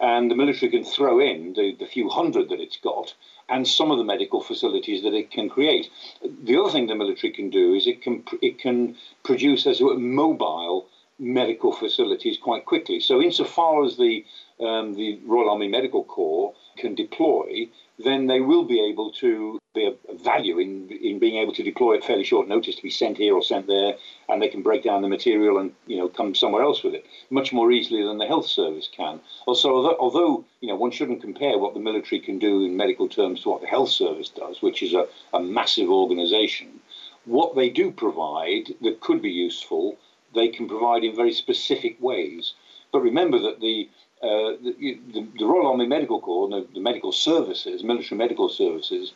and 0.00 0.30
the 0.30 0.34
military 0.34 0.70
can 0.70 0.84
throw 0.84 1.18
in 1.20 1.54
the, 1.54 1.74
the 1.78 1.86
few 1.86 2.08
hundred 2.08 2.48
that 2.48 2.60
it's 2.60 2.76
got 2.76 3.14
and 3.48 3.66
some 3.66 3.90
of 3.90 3.98
the 3.98 4.04
medical 4.04 4.40
facilities 4.40 5.02
that 5.02 5.14
it 5.14 5.30
can 5.30 5.48
create. 5.48 5.88
The 6.22 6.56
other 6.56 6.70
thing 6.70 6.86
the 6.86 6.94
military 6.94 7.32
can 7.32 7.50
do 7.50 7.74
is 7.74 7.86
it 7.86 8.02
can 8.02 8.24
it 8.42 8.58
can 8.58 8.96
produce 9.22 9.66
as 9.66 9.80
it 9.80 9.84
were 9.84 9.98
mobile 9.98 10.88
medical 11.18 11.72
facilities 11.72 12.36
quite 12.36 12.66
quickly. 12.66 13.00
So 13.00 13.22
insofar 13.22 13.84
as 13.84 13.96
the 13.96 14.24
um, 14.60 14.94
the 14.94 15.20
Royal 15.24 15.50
Army 15.50 15.68
Medical 15.68 16.04
Corps 16.04 16.54
can 16.76 16.94
deploy, 16.94 17.68
then 17.98 18.26
they 18.26 18.40
will 18.40 18.64
be 18.64 18.80
able 18.80 19.10
to 19.10 19.58
be 19.74 19.86
a 19.86 20.14
value 20.14 20.58
in 20.58 20.88
in 20.90 21.18
being 21.18 21.36
able 21.36 21.52
to 21.52 21.62
deploy 21.62 21.96
at 21.96 22.04
fairly 22.04 22.24
short 22.24 22.48
notice 22.48 22.76
to 22.76 22.82
be 22.82 22.90
sent 22.90 23.16
here 23.16 23.34
or 23.34 23.42
sent 23.42 23.66
there, 23.66 23.94
and 24.28 24.40
they 24.40 24.48
can 24.48 24.62
break 24.62 24.82
down 24.82 25.02
the 25.02 25.08
material 25.08 25.58
and 25.58 25.72
you 25.86 25.96
know 25.96 26.08
come 26.08 26.34
somewhere 26.34 26.62
else 26.62 26.82
with 26.82 26.94
it 26.94 27.06
much 27.30 27.52
more 27.52 27.70
easily 27.70 28.02
than 28.02 28.18
the 28.18 28.26
health 28.26 28.46
service 28.46 28.88
can. 28.94 29.20
Also, 29.46 29.70
although, 29.70 29.96
although 29.98 30.44
you 30.60 30.68
know 30.68 30.76
one 30.76 30.90
shouldn't 30.90 31.20
compare 31.20 31.58
what 31.58 31.74
the 31.74 31.80
military 31.80 32.20
can 32.20 32.38
do 32.38 32.64
in 32.64 32.76
medical 32.76 33.08
terms 33.08 33.42
to 33.42 33.50
what 33.50 33.60
the 33.60 33.66
health 33.66 33.90
service 33.90 34.28
does, 34.28 34.62
which 34.62 34.82
is 34.82 34.94
a, 34.94 35.06
a 35.32 35.40
massive 35.40 35.90
organisation. 35.90 36.80
What 37.24 37.56
they 37.56 37.70
do 37.70 37.90
provide 37.90 38.74
that 38.82 39.00
could 39.00 39.20
be 39.20 39.32
useful, 39.32 39.96
they 40.34 40.48
can 40.48 40.68
provide 40.68 41.02
in 41.02 41.16
very 41.16 41.32
specific 41.32 42.00
ways. 42.00 42.54
But 42.92 43.00
remember 43.00 43.38
that 43.40 43.60
the 43.60 43.88
uh, 44.22 44.56
the, 44.62 44.98
the, 45.38 45.44
Royal 45.44 45.66
Army 45.66 45.86
Medical 45.86 46.20
Corps, 46.20 46.48
the, 46.48 46.66
the 46.72 46.80
medical 46.80 47.12
services, 47.12 47.84
military 47.84 48.16
medical 48.16 48.48
services, 48.48 49.12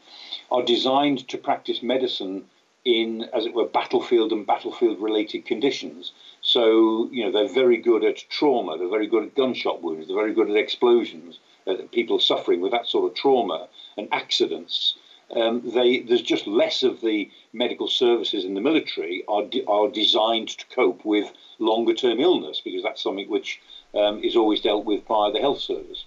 are 0.50 0.62
designed 0.62 1.26
to 1.28 1.38
practice 1.38 1.82
medicine 1.82 2.44
in, 2.84 3.24
as 3.32 3.46
it 3.46 3.54
were, 3.54 3.66
battlefield 3.66 4.30
and 4.32 4.46
battlefield 4.46 5.00
related 5.00 5.46
conditions. 5.46 6.12
So, 6.42 7.08
you 7.10 7.24
know, 7.24 7.32
they're 7.32 7.52
very 7.52 7.78
good 7.78 8.04
at 8.04 8.24
trauma, 8.28 8.76
they're 8.76 8.88
very 8.88 9.06
good 9.06 9.24
at 9.24 9.34
gunshot 9.34 9.82
wounds, 9.82 10.06
they're 10.06 10.16
very 10.16 10.34
good 10.34 10.50
at 10.50 10.56
explosions, 10.56 11.38
uh, 11.66 11.74
people 11.92 12.18
suffering 12.18 12.60
with 12.60 12.72
that 12.72 12.86
sort 12.86 13.10
of 13.10 13.16
trauma 13.16 13.68
and 13.96 14.08
accidents. 14.12 14.96
Um, 15.34 15.62
they, 15.64 16.00
there's 16.00 16.22
just 16.22 16.46
less 16.46 16.82
of 16.82 17.00
the 17.00 17.30
medical 17.52 17.88
services 17.88 18.44
in 18.44 18.54
the 18.54 18.60
military 18.60 19.24
are, 19.28 19.44
de- 19.44 19.64
are 19.66 19.88
designed 19.88 20.48
to 20.48 20.66
cope 20.74 21.04
with 21.04 21.32
longer 21.58 21.94
term 21.94 22.18
illness 22.18 22.60
because 22.64 22.82
that's 22.82 23.02
something 23.02 23.28
which 23.28 23.60
um, 23.94 24.22
is 24.22 24.36
always 24.36 24.60
dealt 24.60 24.84
with 24.84 25.06
by 25.06 25.30
the 25.32 25.40
health 25.40 25.60
service. 25.60 26.04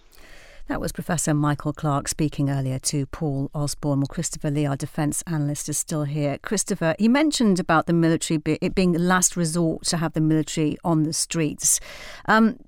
That 0.67 0.79
was 0.79 0.93
Professor 0.93 1.33
Michael 1.33 1.73
Clarke 1.73 2.07
speaking 2.07 2.49
earlier 2.49 2.79
to 2.79 3.05
Paul 3.07 3.51
Osborne. 3.53 3.99
Well, 3.99 4.07
Christopher 4.07 4.49
Lee, 4.49 4.65
our 4.65 4.77
defence 4.77 5.21
analyst, 5.27 5.67
is 5.67 5.77
still 5.77 6.05
here. 6.05 6.37
Christopher, 6.37 6.95
he 6.97 7.09
mentioned 7.09 7.59
about 7.59 7.85
the 7.85 7.91
military, 7.91 8.41
it 8.45 8.73
being 8.73 8.93
the 8.93 8.99
last 8.99 9.35
resort 9.35 9.83
to 9.87 9.97
have 9.97 10.13
the 10.13 10.21
military 10.21 10.77
on 10.85 11.03
the 11.03 11.11
streets. 11.11 11.81
Um, 12.27 12.59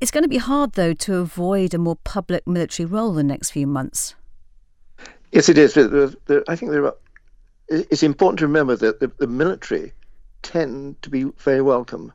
it's 0.00 0.10
going 0.10 0.24
to 0.24 0.28
be 0.28 0.38
hard, 0.38 0.72
though, 0.72 0.94
to 0.94 1.18
avoid 1.18 1.74
a 1.74 1.78
more 1.78 1.96
public 1.96 2.44
military 2.46 2.86
role 2.86 3.10
in 3.10 3.28
the 3.28 3.32
next 3.32 3.50
few 3.50 3.68
months. 3.68 4.16
Yes, 5.30 5.48
it 5.48 5.58
is. 5.58 5.76
I 5.76 6.56
think 6.56 6.72
there 6.72 6.86
are, 6.86 6.96
it's 7.68 8.02
important 8.02 8.40
to 8.40 8.46
remember 8.46 8.74
that 8.74 8.98
the, 8.98 9.12
the 9.18 9.28
military 9.28 9.92
tend 10.42 11.00
to 11.02 11.10
be 11.10 11.24
very 11.38 11.62
welcome. 11.62 12.12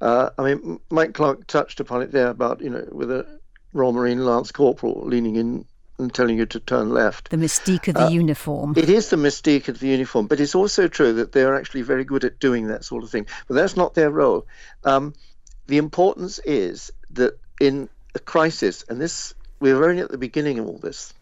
Uh, 0.00 0.30
I 0.38 0.42
mean, 0.42 0.80
Mike 0.90 1.14
Clarke 1.14 1.46
touched 1.46 1.80
upon 1.80 2.02
it 2.02 2.12
there 2.12 2.28
about, 2.28 2.60
you 2.60 2.70
know, 2.70 2.86
with 2.90 3.10
a 3.10 3.26
Royal 3.72 3.92
Marine 3.92 4.24
Lance 4.24 4.52
Corporal 4.52 5.04
leaning 5.06 5.36
in 5.36 5.64
and 5.98 6.12
telling 6.12 6.36
you 6.36 6.46
to 6.46 6.60
turn 6.60 6.90
left. 6.90 7.30
The 7.30 7.36
mystique 7.36 7.88
of 7.88 7.94
the 7.94 8.06
uh, 8.06 8.08
uniform. 8.08 8.74
It 8.76 8.90
is 8.90 9.10
the 9.10 9.16
mystique 9.16 9.68
of 9.68 9.78
the 9.78 9.88
uniform, 9.88 10.26
but 10.26 10.40
it's 10.40 10.54
also 10.54 10.88
true 10.88 11.12
that 11.14 11.32
they're 11.32 11.54
actually 11.54 11.82
very 11.82 12.04
good 12.04 12.24
at 12.24 12.40
doing 12.40 12.66
that 12.68 12.84
sort 12.84 13.04
of 13.04 13.10
thing. 13.10 13.26
But 13.46 13.54
that's 13.54 13.76
not 13.76 13.94
their 13.94 14.10
role. 14.10 14.46
Um, 14.82 15.14
the 15.66 15.78
importance 15.78 16.40
is 16.40 16.90
that 17.10 17.38
in 17.60 17.88
a 18.14 18.18
crisis, 18.18 18.84
and 18.88 19.00
this 19.00 19.34
we're 19.60 19.88
only 19.88 20.02
at 20.02 20.10
the 20.10 20.18
beginning 20.18 20.58
of 20.58 20.66
all 20.66 20.78
this, 20.78 21.14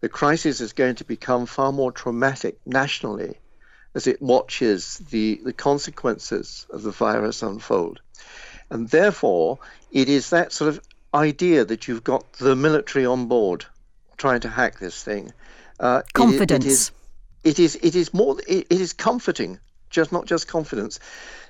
the 0.00 0.08
crisis 0.08 0.60
is 0.60 0.72
going 0.72 0.96
to 0.96 1.04
become 1.04 1.46
far 1.46 1.72
more 1.72 1.90
traumatic 1.90 2.58
nationally 2.66 3.38
as 3.94 4.06
it 4.06 4.22
watches 4.22 4.98
the, 5.10 5.40
the 5.44 5.52
consequences 5.52 6.66
of 6.70 6.82
the 6.82 6.90
virus 6.90 7.42
unfold. 7.42 8.00
And 8.70 8.88
therefore, 8.88 9.58
it 9.90 10.08
is 10.08 10.30
that 10.30 10.52
sort 10.52 10.68
of 10.68 10.80
idea 11.12 11.64
that 11.64 11.88
you've 11.88 12.04
got 12.04 12.32
the 12.34 12.56
military 12.56 13.04
on 13.04 13.26
board 13.26 13.66
trying 14.16 14.40
to 14.40 14.48
hack 14.48 14.78
this 14.78 15.02
thing. 15.02 15.32
Uh, 15.78 16.02
confidence. 16.14 16.90
It, 17.44 17.50
it, 17.50 17.58
is, 17.58 17.74
it 17.74 17.84
is. 17.84 17.94
It 17.94 17.96
is 17.96 18.14
more. 18.14 18.38
It, 18.48 18.66
it 18.70 18.80
is 18.80 18.92
comforting, 18.92 19.58
just 19.90 20.12
not 20.12 20.26
just 20.26 20.48
confidence. 20.48 21.00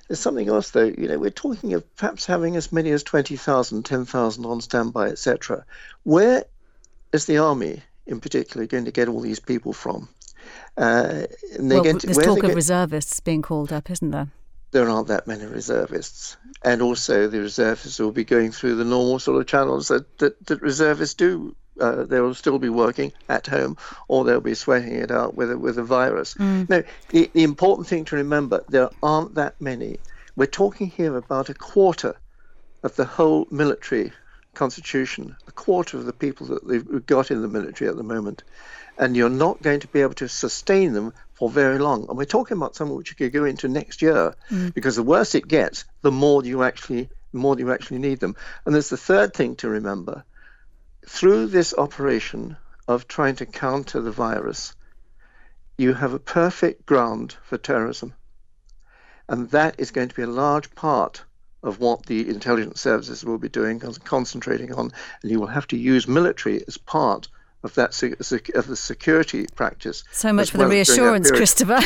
There's 0.07 0.19
something 0.19 0.49
else, 0.49 0.71
though. 0.71 0.83
You 0.83 1.07
know, 1.07 1.19
we're 1.19 1.29
talking 1.29 1.73
of 1.73 1.95
perhaps 1.95 2.25
having 2.25 2.57
as 2.57 2.73
many 2.73 2.91
as 2.91 3.03
20,000, 3.03 3.83
10,000 3.83 4.45
on 4.45 4.59
standby, 4.59 5.07
etc. 5.09 5.65
Where 6.03 6.43
is 7.13 7.25
the 7.25 7.37
army 7.37 7.83
in 8.05 8.19
particular, 8.19 8.65
going 8.65 8.85
to 8.85 8.91
get 8.91 9.07
all 9.07 9.21
these 9.21 9.39
people 9.39 9.71
from? 9.73 10.09
Uh, 10.77 11.27
well, 11.59 11.83
to, 11.83 12.07
there's 12.07 12.17
talk 12.17 12.39
of 12.39 12.49
get, 12.49 12.55
reservists 12.55 13.19
being 13.19 13.41
called 13.41 13.71
up, 13.71 13.89
isn't 13.89 14.11
there? 14.11 14.29
There 14.71 14.89
aren't 14.89 15.07
that 15.07 15.27
many 15.27 15.45
reservists, 15.45 16.35
and 16.63 16.81
also 16.81 17.27
the 17.27 17.39
reservists 17.39 17.99
will 17.99 18.11
be 18.11 18.23
going 18.23 18.51
through 18.51 18.75
the 18.75 18.85
normal 18.85 19.19
sort 19.19 19.39
of 19.39 19.47
channels 19.47 19.87
that 19.89 20.17
that, 20.17 20.45
that 20.47 20.61
reservists 20.61 21.15
do. 21.15 21.55
Uh, 21.79 22.03
they 22.03 22.19
will 22.19 22.35
still 22.35 22.59
be 22.59 22.69
working 22.69 23.11
at 23.29 23.47
home, 23.47 23.77
or 24.07 24.23
they'll 24.23 24.41
be 24.41 24.53
sweating 24.53 24.93
it 24.93 25.09
out 25.09 25.35
with 25.35 25.51
a, 25.51 25.57
with 25.57 25.77
a 25.79 25.83
virus. 25.83 26.35
Mm. 26.35 26.69
No, 26.69 26.83
the, 27.09 27.29
the 27.33 27.43
important 27.43 27.87
thing 27.87 28.05
to 28.05 28.15
remember: 28.15 28.63
there 28.69 28.89
aren't 29.01 29.35
that 29.35 29.59
many. 29.59 29.97
We're 30.35 30.45
talking 30.47 30.87
here 30.87 31.17
about 31.17 31.49
a 31.49 31.53
quarter 31.53 32.15
of 32.83 32.95
the 32.95 33.05
whole 33.05 33.47
military 33.51 34.11
constitution, 34.53 35.35
a 35.47 35.51
quarter 35.51 35.97
of 35.97 36.05
the 36.05 36.13
people 36.13 36.47
that 36.47 36.67
they've 36.67 37.05
got 37.05 37.31
in 37.31 37.41
the 37.41 37.47
military 37.47 37.89
at 37.89 37.97
the 37.97 38.03
moment 38.03 38.43
and 38.97 39.15
you're 39.15 39.29
not 39.29 39.61
going 39.61 39.79
to 39.79 39.87
be 39.87 40.01
able 40.01 40.13
to 40.13 40.27
sustain 40.27 40.93
them 40.93 41.13
for 41.33 41.49
very 41.49 41.79
long. 41.79 42.05
And 42.07 42.17
we're 42.17 42.25
talking 42.25 42.57
about 42.57 42.75
something 42.75 42.95
which 42.95 43.09
you 43.09 43.15
could 43.15 43.33
go 43.33 43.45
into 43.45 43.67
next 43.67 44.01
year, 44.01 44.35
mm. 44.49 44.73
because 44.73 44.95
the 44.95 45.03
worse 45.03 45.35
it 45.35 45.47
gets, 45.47 45.85
the 46.01 46.11
more 46.11 46.43
you 46.43 46.63
actually 46.63 47.09
the 47.31 47.39
more 47.39 47.57
you 47.57 47.71
actually 47.71 47.97
need 47.97 48.19
them. 48.19 48.35
And 48.65 48.75
there's 48.75 48.89
the 48.89 48.97
third 48.97 49.33
thing 49.33 49.55
to 49.57 49.69
remember: 49.69 50.23
through 51.07 51.47
this 51.47 51.73
operation 51.75 52.57
of 52.87 53.07
trying 53.07 53.35
to 53.37 53.45
counter 53.45 54.01
the 54.01 54.11
virus, 54.11 54.75
you 55.77 55.93
have 55.93 56.13
a 56.13 56.19
perfect 56.19 56.85
ground 56.85 57.35
for 57.43 57.57
terrorism, 57.57 58.13
and 59.27 59.49
that 59.49 59.79
is 59.79 59.91
going 59.91 60.09
to 60.09 60.15
be 60.15 60.21
a 60.21 60.27
large 60.27 60.75
part 60.75 61.23
of 61.63 61.79
what 61.79 62.05
the 62.05 62.29
intelligence 62.29 62.81
services 62.81 63.23
will 63.23 63.37
be 63.37 63.49
doing, 63.49 63.83
and 63.83 64.03
concentrating 64.03 64.73
on, 64.73 64.91
and 65.21 65.31
you 65.31 65.39
will 65.39 65.47
have 65.47 65.67
to 65.67 65.77
use 65.77 66.07
military 66.07 66.63
as 66.67 66.77
part 66.77 67.27
of 67.63 67.73
that 67.75 67.91
of 68.55 68.67
the 68.67 68.75
security 68.75 69.47
practice. 69.55 70.03
So 70.11 70.33
much 70.33 70.51
for 70.51 70.57
well 70.57 70.67
the 70.67 70.75
reassurance, 70.75 71.31
Christopher. 71.31 71.79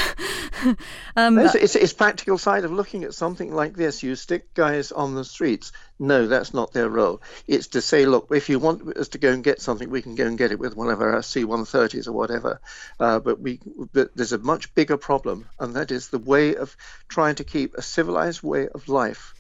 um, 1.15 1.37
it's, 1.37 1.55
it's, 1.55 1.75
it's, 1.75 1.93
practical 1.93 2.39
side 2.39 2.63
of 2.63 2.71
looking 2.71 3.03
at 3.03 3.13
something 3.13 3.53
like 3.53 3.75
this. 3.75 4.01
You 4.01 4.15
stick 4.15 4.53
guys 4.55 4.91
on 4.91 5.13
the 5.13 5.23
streets. 5.23 5.71
No, 5.99 6.27
that's 6.27 6.53
not 6.53 6.73
their 6.73 6.89
role. 6.89 7.21
It's 7.45 7.67
to 7.67 7.81
say, 7.81 8.07
look, 8.07 8.29
if 8.31 8.49
you 8.49 8.57
want 8.57 8.97
us 8.97 9.09
to 9.09 9.19
go 9.19 9.31
and 9.31 9.43
get 9.43 9.61
something, 9.61 9.89
we 9.89 10.01
can 10.01 10.15
go 10.15 10.25
and 10.25 10.37
get 10.37 10.51
it 10.51 10.59
with 10.59 10.75
one 10.75 10.89
of 10.89 11.01
our 11.01 11.21
C-130s 11.21 12.07
or 12.07 12.11
whatever. 12.11 12.59
Uh, 12.99 13.19
but 13.19 13.39
we, 13.39 13.59
but 13.93 14.15
there's 14.15 14.33
a 14.33 14.39
much 14.39 14.73
bigger 14.73 14.97
problem, 14.97 15.47
and 15.59 15.75
that 15.75 15.91
is 15.91 16.09
the 16.09 16.19
way 16.19 16.55
of 16.55 16.75
trying 17.07 17.35
to 17.35 17.43
keep 17.43 17.75
a 17.75 17.83
civilized 17.83 18.41
way 18.41 18.67
of 18.69 18.89
life 18.89 19.35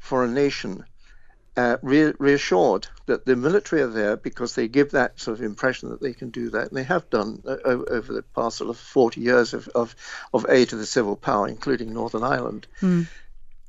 for 0.00 0.24
a 0.24 0.28
nation 0.28 0.84
uh, 1.56 1.76
re- 1.82 2.14
reassured 2.18 2.88
that 3.06 3.26
the 3.26 3.36
military 3.36 3.82
are 3.82 3.88
there 3.88 4.16
because 4.16 4.54
they 4.54 4.66
give 4.66 4.92
that 4.92 5.20
sort 5.20 5.38
of 5.38 5.44
impression 5.44 5.90
that 5.90 6.00
they 6.00 6.12
can 6.12 6.30
do 6.30 6.50
that, 6.50 6.68
and 6.68 6.76
they 6.76 6.82
have 6.82 7.08
done 7.10 7.42
uh, 7.46 7.56
over 7.64 8.12
the 8.12 8.22
past 8.34 8.58
sort 8.58 8.70
of 8.70 8.78
40 8.78 9.20
years 9.20 9.54
of, 9.54 9.68
of, 9.68 9.94
of 10.32 10.46
aid 10.48 10.70
to 10.70 10.76
the 10.76 10.86
civil 10.86 11.16
power, 11.16 11.46
including 11.46 11.92
Northern 11.92 12.22
Ireland. 12.22 12.66
Mm. 12.80 13.06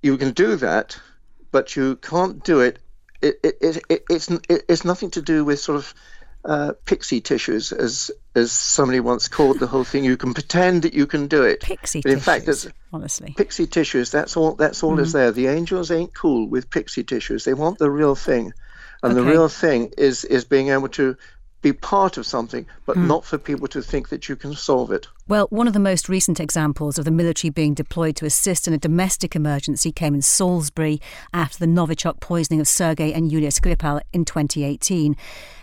You 0.01 0.17
can 0.17 0.31
do 0.31 0.55
that, 0.57 0.99
but 1.51 1.75
you 1.75 1.97
can't 1.97 2.43
do 2.43 2.61
it. 2.61 2.79
It, 3.21 3.39
it, 3.43 3.57
it, 3.61 3.77
it 3.89 4.03
it's, 4.09 4.29
it, 4.29 4.65
it's 4.67 4.85
nothing 4.85 5.11
to 5.11 5.21
do 5.21 5.43
with 5.45 5.59
sort 5.59 5.77
of 5.77 5.93
uh, 6.45 6.73
pixie 6.85 7.21
tissues, 7.21 7.71
as 7.71 8.09
as 8.35 8.51
somebody 8.51 8.99
once 8.99 9.27
called 9.27 9.59
the 9.59 9.67
whole 9.67 9.83
thing. 9.83 10.03
You 10.03 10.17
can 10.17 10.33
pretend 10.33 10.83
that 10.83 10.93
you 10.93 11.05
can 11.05 11.27
do 11.27 11.43
it. 11.43 11.61
Pixie 11.61 12.01
but 12.01 12.11
in 12.11 12.17
tissues. 12.17 12.25
fact, 12.25 12.47
it's, 12.47 12.67
honestly, 12.93 13.33
pixie 13.35 13.67
tissues. 13.67 14.11
That's 14.11 14.37
all. 14.37 14.55
That's 14.55 14.83
all 14.83 14.91
mm-hmm. 14.91 15.01
is 15.01 15.13
there. 15.13 15.31
The 15.31 15.47
angels 15.47 15.91
ain't 15.91 16.13
cool 16.13 16.47
with 16.47 16.69
pixie 16.69 17.03
tissues. 17.03 17.43
They 17.43 17.53
want 17.53 17.77
the 17.77 17.89
real 17.89 18.15
thing, 18.15 18.53
and 19.03 19.13
okay. 19.13 19.21
the 19.21 19.29
real 19.29 19.49
thing 19.49 19.93
is 19.97 20.23
is 20.23 20.45
being 20.45 20.69
able 20.69 20.89
to 20.89 21.17
be 21.61 21.73
part 21.73 22.17
of 22.17 22.25
something, 22.25 22.65
but 22.85 22.97
mm. 22.97 23.07
not 23.07 23.23
for 23.23 23.37
people 23.37 23.67
to 23.67 23.81
think 23.81 24.09
that 24.09 24.27
you 24.27 24.35
can 24.35 24.53
solve 24.53 24.91
it. 24.91 25.07
Well, 25.27 25.47
one 25.49 25.67
of 25.67 25.73
the 25.73 25.79
most 25.79 26.09
recent 26.09 26.39
examples 26.39 26.97
of 26.97 27.05
the 27.05 27.11
military 27.11 27.51
being 27.51 27.73
deployed 27.73 28.15
to 28.17 28.25
assist 28.25 28.67
in 28.67 28.73
a 28.73 28.77
domestic 28.77 29.35
emergency 29.35 29.91
came 29.91 30.15
in 30.15 30.21
Salisbury 30.21 30.99
after 31.33 31.59
the 31.59 31.67
Novichok 31.67 32.19
poisoning 32.19 32.59
of 32.59 32.67
Sergei 32.67 33.13
and 33.13 33.31
Yulia 33.31 33.49
Skripal 33.49 34.01
in 34.11 34.25
2018. 34.25 35.15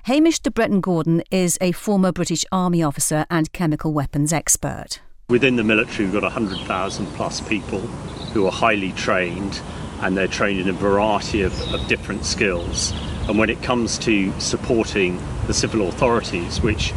Hamish 0.05 0.39
de 0.39 0.51
Bretton 0.51 0.81
Gordon 0.81 1.23
is 1.31 1.59
a 1.61 1.73
former 1.73 2.13
British 2.13 2.45
Army 2.53 2.83
officer 2.83 3.27
and 3.31 3.53
chemical 3.53 3.93
weapons 3.93 4.33
expert. 4.33 5.01
Within 5.29 5.57
the 5.57 5.65
military, 5.65 6.05
we've 6.05 6.15
got 6.15 6.23
100,000 6.23 7.07
plus 7.09 7.41
people 7.43 7.81
who 7.81 8.47
are 8.47 8.53
highly 8.53 8.93
trained 8.93 9.61
and 10.01 10.17
they're 10.17 10.29
trained 10.29 10.61
in 10.61 10.69
a 10.69 10.73
variety 10.73 11.43
of, 11.43 11.53
of 11.75 11.87
different 11.89 12.25
skills. 12.25 12.93
And 13.29 13.39
when 13.39 13.51
it 13.51 13.63
comes 13.63 13.99
to 13.99 14.33
supporting 14.41 15.23
the 15.47 15.55
civil 15.55 15.87
authorities, 15.87 16.63
which 16.63 16.95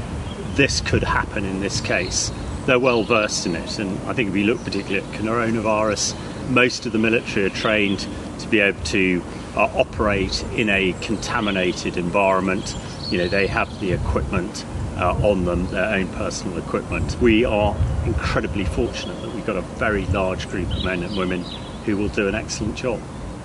this 0.56 0.80
could 0.82 1.04
happen 1.04 1.44
in 1.44 1.60
this 1.60 1.82
case, 1.82 2.32
they're 2.66 2.80
well 2.80 3.04
versed 3.04 3.46
in 3.46 3.56
it. 3.56 3.80
And 3.80 4.00
I 4.08 4.14
think 4.14 4.30
if 4.30 4.36
you 4.36 4.46
look 4.46 4.64
particularly 4.64 5.06
at 5.06 5.14
coronavirus, 5.20 6.16
most 6.50 6.86
of 6.86 6.94
the 6.94 7.00
military 7.00 7.46
are 7.46 7.50
trained 7.50 8.08
to 8.40 8.48
be 8.48 8.60
able 8.60 8.82
to 8.86 9.22
uh, 9.56 9.70
operate 9.76 10.44
in 10.56 10.70
a 10.70 10.94
contaminated 11.02 11.98
environment. 11.98 12.76
You 13.10 13.20
know, 13.20 13.28
they 13.28 13.48
have 13.48 13.80
the 13.82 13.92
equipment 13.92 14.66
uh, 14.98 15.14
on 15.28 15.46
them, 15.46 15.68
their 15.68 15.96
own 15.96 16.08
personal 16.10 16.58
equipment. 16.58 17.20
We 17.20 17.44
are 17.44 17.76
incredibly 18.06 18.66
fortunate 18.66 19.22
that 19.22 19.34
we've 19.34 19.46
got 19.46 19.58
a 19.58 19.62
very 19.62 20.06
large 20.08 20.48
group 20.50 20.70
of 20.72 20.84
men 20.84 21.04
and 21.04 21.18
women 21.18 21.44
who 21.86 21.98
will 21.98 22.10
do 22.10 22.28
an 22.28 22.36
excellent 22.36 22.76
job. 22.76 23.02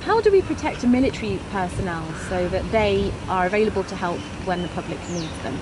How 0.07 0.21
do 0.21 0.31
we 0.31 0.41
protect 0.41 0.87
military 0.87 1.41
personnel 1.51 2.09
so 2.29 2.49
that 2.51 2.71
they 2.71 3.13
are 3.29 3.45
available 3.45 3.83
to 3.83 3.97
help 3.97 4.21
when 4.47 4.63
the 4.63 4.69
public 4.69 5.01
needs 5.11 5.37
them? 5.43 5.59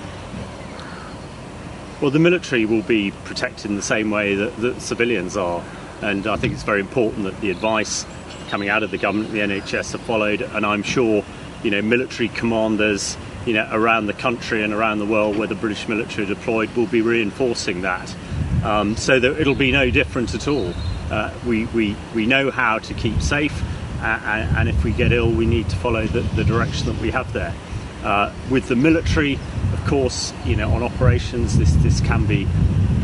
Well, 1.99 2.11
the 2.11 2.19
military 2.19 2.63
will 2.65 2.83
be 2.83 3.09
protected 3.23 3.71
in 3.71 3.75
the 3.75 3.81
same 3.81 4.11
way 4.11 4.35
that, 4.35 4.55
that 4.57 4.81
civilians 4.81 5.35
are, 5.35 5.63
and 6.03 6.27
I 6.27 6.35
think 6.35 6.53
it's 6.53 6.61
very 6.61 6.79
important 6.79 7.23
that 7.23 7.41
the 7.41 7.49
advice 7.49 8.05
coming 8.49 8.69
out 8.69 8.83
of 8.83 8.91
the 8.91 8.99
government, 8.99 9.31
the 9.31 9.39
NHS, 9.39 9.95
are 9.95 9.97
followed, 9.97 10.43
and 10.43 10.63
I'm 10.63 10.83
sure 10.83 11.25
you 11.63 11.71
know 11.71 11.81
military 11.81 12.29
commanders 12.29 13.17
you 13.47 13.53
know 13.53 13.67
around 13.71 14.05
the 14.05 14.13
country 14.13 14.61
and 14.61 14.73
around 14.73 14.99
the 14.99 15.07
world 15.07 15.37
where 15.37 15.47
the 15.47 15.55
British 15.55 15.87
military 15.87 16.27
are 16.27 16.35
deployed 16.35 16.69
will 16.75 16.85
be 16.85 17.01
reinforcing 17.01 17.81
that, 17.81 18.15
um, 18.63 18.95
so 18.95 19.19
that 19.19 19.41
it'll 19.41 19.55
be 19.55 19.71
no 19.71 19.89
different 19.89 20.35
at 20.35 20.47
all. 20.47 20.71
Uh, 21.09 21.33
we, 21.47 21.65
we, 21.65 21.95
we 22.13 22.27
know 22.27 22.51
how 22.51 22.77
to 22.79 22.93
keep 22.93 23.21
safe 23.21 23.63
and, 24.05 24.57
and 24.57 24.69
if 24.69 24.83
we 24.83 24.91
get 24.91 25.11
ill, 25.11 25.31
we 25.31 25.45
need 25.45 25.69
to 25.69 25.75
follow 25.77 26.05
the, 26.07 26.21
the 26.21 26.43
direction 26.43 26.87
that 26.87 27.01
we 27.01 27.11
have 27.11 27.31
there. 27.33 27.53
Uh, 28.03 28.31
with 28.51 28.67
the 28.67 28.75
military, 28.75 29.39
of 29.73 29.83
course, 29.87 30.33
you 30.45 30.55
know, 30.55 30.71
on 30.71 30.83
operations, 30.83 31.57
this 31.57 31.73
this 31.77 31.99
can 32.01 32.25
be 32.25 32.45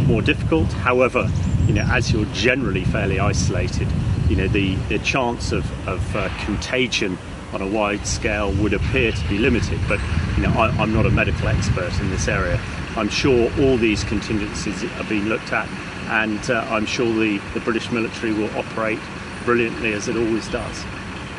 more 0.05 0.21
difficult. 0.21 0.71
However, 0.73 1.29
you 1.67 1.73
know, 1.73 1.87
as 1.89 2.11
you're 2.11 2.25
generally 2.33 2.83
fairly 2.83 3.19
isolated, 3.19 3.87
you 4.29 4.35
know, 4.35 4.47
the, 4.47 4.75
the 4.89 4.99
chance 4.99 5.51
of, 5.51 5.65
of 5.87 6.15
uh, 6.15 6.29
contagion 6.45 7.17
on 7.53 7.61
a 7.61 7.67
wide 7.67 8.05
scale 8.07 8.51
would 8.53 8.73
appear 8.73 9.11
to 9.11 9.27
be 9.27 9.37
limited. 9.37 9.79
But 9.87 9.99
you 10.37 10.43
know, 10.43 10.49
I, 10.51 10.69
am 10.81 10.93
not 10.93 11.05
a 11.05 11.09
medical 11.09 11.47
expert 11.47 11.97
in 11.99 12.09
this 12.09 12.27
area. 12.27 12.59
I'm 12.95 13.09
sure 13.09 13.51
all 13.59 13.77
these 13.77 14.03
contingencies 14.03 14.83
are 14.83 15.03
being 15.05 15.25
looked 15.25 15.51
at, 15.53 15.67
and 16.09 16.49
uh, 16.49 16.65
I'm 16.69 16.85
sure 16.85 17.11
the, 17.13 17.39
the 17.53 17.59
British 17.59 17.91
military 17.91 18.33
will 18.33 18.49
operate 18.57 18.99
brilliantly 19.45 19.93
as 19.93 20.07
it 20.07 20.15
always 20.15 20.47
does. 20.49 20.85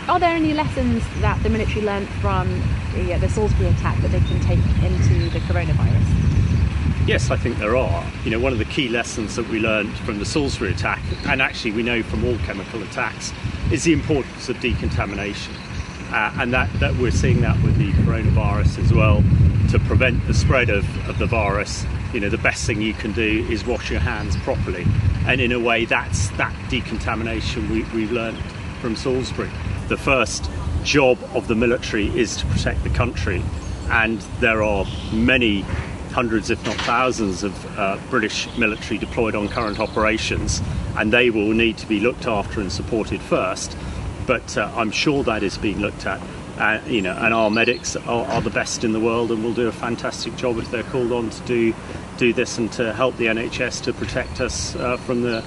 Are 0.09 0.19
there 0.19 0.35
any 0.35 0.53
lessons 0.53 1.05
that 1.21 1.41
the 1.43 1.49
military 1.49 1.85
learned 1.85 2.09
from 2.21 2.49
the, 2.95 3.15
uh, 3.15 3.19
the 3.19 3.29
Salisbury 3.29 3.69
attack 3.69 4.01
that 4.03 4.11
they 4.11 4.21
can 4.21 4.41
take 4.41 4.59
into 4.83 5.31
the 5.31 5.39
coronavirus? 5.41 7.07
Yes, 7.07 7.31
I 7.31 7.37
think 7.37 7.59
there 7.59 7.77
are. 7.77 8.05
You 8.25 8.31
know, 8.31 8.41
one 8.41 8.53
of 8.53 8.59
the 8.59 8.65
key 8.65 8.89
lessons 8.89 9.37
that 9.37 9.49
we 9.49 9.59
learned 9.59 9.93
from 9.99 10.19
the 10.19 10.25
Salisbury 10.25 10.73
attack, 10.73 11.01
and 11.27 11.41
actually 11.41 11.73
we 11.73 11.83
know 11.83 12.03
from 12.03 12.25
all 12.25 12.37
chemical 12.39 12.83
attacks, 12.83 13.33
is 13.71 13.85
the 13.85 13.93
importance 13.93 14.49
of 14.49 14.61
decontamination. 14.61 15.55
Uh, 16.11 16.33
and 16.39 16.53
that, 16.53 16.73
that 16.75 16.95
we're 16.97 17.11
seeing 17.11 17.41
that 17.41 17.61
with 17.63 17.77
the 17.77 17.91
coronavirus 18.03 18.79
as 18.79 18.93
well. 18.93 19.23
To 19.71 19.79
prevent 19.81 20.27
the 20.27 20.35
spread 20.35 20.69
of, 20.69 20.85
of 21.09 21.19
the 21.19 21.27
virus, 21.27 21.87
you 22.13 22.21
know, 22.21 22.29
the 22.29 22.39
best 22.39 22.67
thing 22.67 22.81
you 22.81 22.93
can 22.95 23.13
do 23.13 23.47
is 23.51 23.65
wash 23.65 23.91
your 23.91 24.01
hands 24.01 24.37
properly. 24.39 24.87
And 25.27 25.41
in 25.41 25.53
a 25.53 25.59
way, 25.59 25.85
that's 25.85 26.29
that 26.31 26.55
decontamination 26.69 27.71
we, 27.71 27.85
we've 27.95 28.13
learned 28.13 28.39
from 28.81 28.97
Salisbury. 28.97 29.51
The 29.89 29.97
first 29.97 30.51
job 30.83 31.19
of 31.35 31.49
the 31.49 31.55
military 31.55 32.09
is 32.19 32.37
to 32.39 32.47
protect 32.47 32.83
the 32.83 32.91
country, 32.91 33.43
and 33.91 34.21
there 34.41 34.63
are 34.63 34.85
many 35.13 35.61
hundreds, 36.13 36.51
if 36.51 36.65
not 36.67 36.75
thousands, 36.77 37.43
of 37.43 37.79
uh, 37.79 37.99
British 38.11 38.47
military 38.59 38.99
deployed 38.99 39.35
on 39.35 39.49
current 39.49 39.81
operations, 39.81 40.61
and 40.97 41.13
they 41.13 41.31
will 41.31 41.53
need 41.53 41.79
to 41.79 41.87
be 41.87 42.01
looked 42.01 42.27
after 42.27 42.61
and 42.61 42.71
supported 42.71 43.21
first. 43.21 43.77
But 44.27 44.57
uh, 44.57 44.71
I'm 44.75 44.91
sure 44.91 45.25
that 45.25 45.43
is 45.43 45.57
being 45.57 45.81
looked 45.81 46.07
at. 46.07 46.21
Uh, 46.59 46.81
you 46.87 47.01
know, 47.01 47.17
and 47.17 47.33
our 47.33 47.51
medics 47.51 47.97
are, 47.97 48.27
are, 48.27 48.43
the 48.43 48.51
best 48.51 48.85
in 48.85 48.93
the 48.93 49.01
world, 49.01 49.31
and 49.33 49.43
will 49.43 49.55
do 49.55 49.69
a 49.69 49.73
fantastic 49.73 50.37
job 50.37 50.59
if 50.59 50.71
they're 50.71 50.83
called 50.85 51.11
on 51.11 51.31
to 51.31 51.41
do 51.43 51.75
do 52.19 52.33
this 52.33 52.59
and 52.59 52.71
to 52.73 52.93
help 52.93 53.17
the 53.17 53.27
NHS 53.27 53.83
to 53.85 53.93
protect 53.93 54.41
us 54.41 54.77
uh, 54.77 54.97
from 54.99 55.23
the 55.23 55.43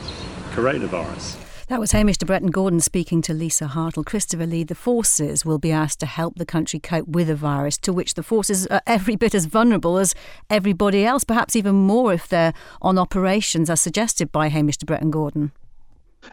coronavirus. 0.52 1.38
That 1.68 1.80
was 1.80 1.94
Hamish 1.94 2.18
de 2.18 2.28
Bretton 2.28 2.52
Gordon 2.52 2.80
speaking 2.80 3.24
to 3.24 3.34
Lisa 3.34 3.66
Hartle. 3.66 4.06
Christopher 4.06 4.46
Lee, 4.46 4.64
the 4.64 4.76
forces 4.76 5.44
will 5.44 5.58
be 5.58 5.72
asked 5.72 6.00
to 6.02 6.06
help 6.06 6.36
the 6.36 6.46
country 6.46 6.80
cope 6.80 7.08
with 7.08 7.28
a 7.28 7.36
virus 7.36 7.76
to 7.80 7.92
which 7.92 8.14
the 8.14 8.22
forces 8.22 8.68
are 8.68 8.84
every 8.86 9.16
bit 9.16 9.34
as 9.34 9.46
vulnerable 9.46 9.98
as 9.98 10.14
everybody 10.48 11.04
else, 11.04 11.24
perhaps 11.24 11.56
even 11.56 11.74
more 11.74 12.14
if 12.14 12.28
they're 12.28 12.54
on 12.84 13.00
operations, 13.00 13.70
as 13.70 13.82
suggested 13.82 14.32
by 14.32 14.50
Hamish 14.50 14.78
de 14.78 14.86
Bretton 14.86 15.10
Gordon. 15.10 15.52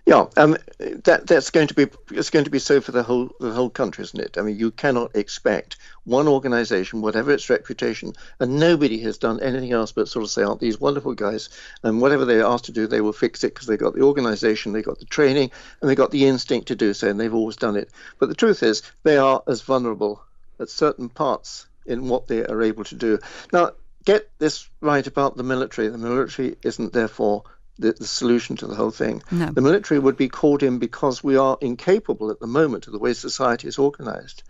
Yeah, 0.06 0.26
um, 0.36 0.56
that 0.78 1.26
that's 1.26 1.50
going 1.50 1.68
to 1.68 1.74
be 1.74 1.86
it's 2.10 2.30
going 2.30 2.44
to 2.44 2.50
be 2.50 2.58
so 2.58 2.80
for 2.80 2.92
the 2.92 3.02
whole 3.02 3.30
the 3.38 3.52
whole 3.52 3.70
country, 3.70 4.02
isn't 4.02 4.20
it? 4.20 4.36
I 4.38 4.42
mean, 4.42 4.58
you 4.58 4.70
cannot 4.70 5.14
expect 5.14 5.76
one 6.04 6.26
organisation, 6.26 7.02
whatever 7.02 7.30
its 7.30 7.48
reputation, 7.48 8.12
and 8.40 8.58
nobody 8.58 8.98
has 9.00 9.18
done 9.18 9.40
anything 9.40 9.72
else 9.72 9.92
but 9.92 10.08
sort 10.08 10.24
of 10.24 10.30
say, 10.30 10.42
"Aren't 10.42 10.60
these 10.60 10.80
wonderful 10.80 11.14
guys?" 11.14 11.50
And 11.82 12.00
whatever 12.00 12.24
they're 12.24 12.44
asked 12.44 12.64
to 12.66 12.72
do, 12.72 12.86
they 12.86 13.00
will 13.00 13.12
fix 13.12 13.44
it 13.44 13.54
because 13.54 13.66
they've 13.66 13.78
got 13.78 13.94
the 13.94 14.02
organisation, 14.02 14.72
they've 14.72 14.84
got 14.84 14.98
the 14.98 15.04
training, 15.04 15.50
and 15.80 15.88
they've 15.88 15.96
got 15.96 16.10
the 16.10 16.26
instinct 16.26 16.68
to 16.68 16.74
do 16.74 16.94
so, 16.94 17.08
and 17.08 17.20
they've 17.20 17.34
always 17.34 17.56
done 17.56 17.76
it. 17.76 17.90
But 18.18 18.28
the 18.28 18.34
truth 18.34 18.62
is, 18.62 18.82
they 19.04 19.16
are 19.16 19.42
as 19.46 19.62
vulnerable 19.62 20.22
at 20.58 20.68
certain 20.70 21.08
parts 21.08 21.66
in 21.86 22.08
what 22.08 22.26
they 22.26 22.44
are 22.44 22.62
able 22.62 22.84
to 22.84 22.94
do. 22.94 23.18
Now, 23.52 23.72
get 24.04 24.30
this 24.38 24.68
right 24.80 25.06
about 25.06 25.36
the 25.36 25.42
military. 25.42 25.88
The 25.88 25.98
military 25.98 26.56
isn't 26.62 26.92
therefore 26.92 27.44
the, 27.82 27.92
the, 27.92 28.06
solution 28.06 28.56
to 28.56 28.66
the 28.66 28.74
whole 28.74 28.90
thing. 28.90 29.22
No. 29.30 29.46
The 29.46 29.60
military 29.60 29.98
would 29.98 30.16
be 30.16 30.28
called 30.28 30.62
in 30.62 30.78
because 30.78 31.22
we 31.22 31.36
are 31.36 31.58
incapable 31.60 32.30
at 32.30 32.40
the 32.40 32.46
moment 32.46 32.86
of 32.86 32.92
the 32.92 32.98
way 32.98 33.12
society 33.12 33.68
is 33.68 33.78
organized 33.78 34.42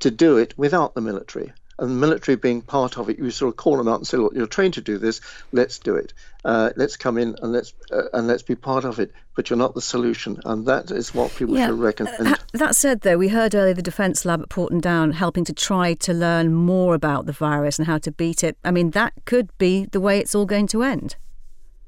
to 0.00 0.10
do 0.10 0.36
it 0.36 0.54
without 0.56 0.94
the 0.94 1.00
military. 1.00 1.52
And 1.80 1.90
the 1.90 1.94
military 1.94 2.34
being 2.34 2.60
part 2.60 2.98
of 2.98 3.08
it, 3.08 3.18
you 3.18 3.30
sort 3.30 3.50
of 3.52 3.56
call 3.56 3.76
them 3.76 3.86
out 3.86 3.98
and 3.98 4.06
say, 4.06 4.16
"Look, 4.16 4.34
you're 4.34 4.48
trained 4.48 4.74
to 4.74 4.80
do 4.80 4.98
this. 4.98 5.20
Let's 5.52 5.78
do 5.78 5.94
it. 5.94 6.12
Uh, 6.44 6.70
let's 6.74 6.96
come 6.96 7.16
in 7.18 7.36
and 7.40 7.52
let's 7.52 7.72
uh, 7.92 8.08
and 8.12 8.26
let's 8.26 8.42
be 8.42 8.56
part 8.56 8.84
of 8.84 8.98
it." 8.98 9.12
But 9.36 9.48
you're 9.48 9.56
not 9.56 9.76
the 9.76 9.80
solution, 9.80 10.40
and 10.44 10.66
that 10.66 10.90
is 10.90 11.14
what 11.14 11.32
people 11.36 11.56
yeah. 11.56 11.68
should 11.68 11.78
recommend. 11.78 12.34
Uh, 12.34 12.36
that 12.54 12.74
said, 12.74 13.02
though, 13.02 13.16
we 13.16 13.28
heard 13.28 13.54
earlier 13.54 13.74
the 13.74 13.82
Defence 13.82 14.24
Lab 14.24 14.40
at 14.40 14.48
Porton 14.48 14.80
Down 14.80 15.12
helping 15.12 15.44
to 15.44 15.52
try 15.52 15.94
to 15.94 16.12
learn 16.12 16.52
more 16.52 16.94
about 16.96 17.26
the 17.26 17.32
virus 17.32 17.78
and 17.78 17.86
how 17.86 17.98
to 17.98 18.10
beat 18.10 18.42
it. 18.42 18.58
I 18.64 18.72
mean, 18.72 18.90
that 18.90 19.12
could 19.24 19.56
be 19.58 19.84
the 19.84 20.00
way 20.00 20.18
it's 20.18 20.34
all 20.34 20.46
going 20.46 20.66
to 20.68 20.82
end. 20.82 21.14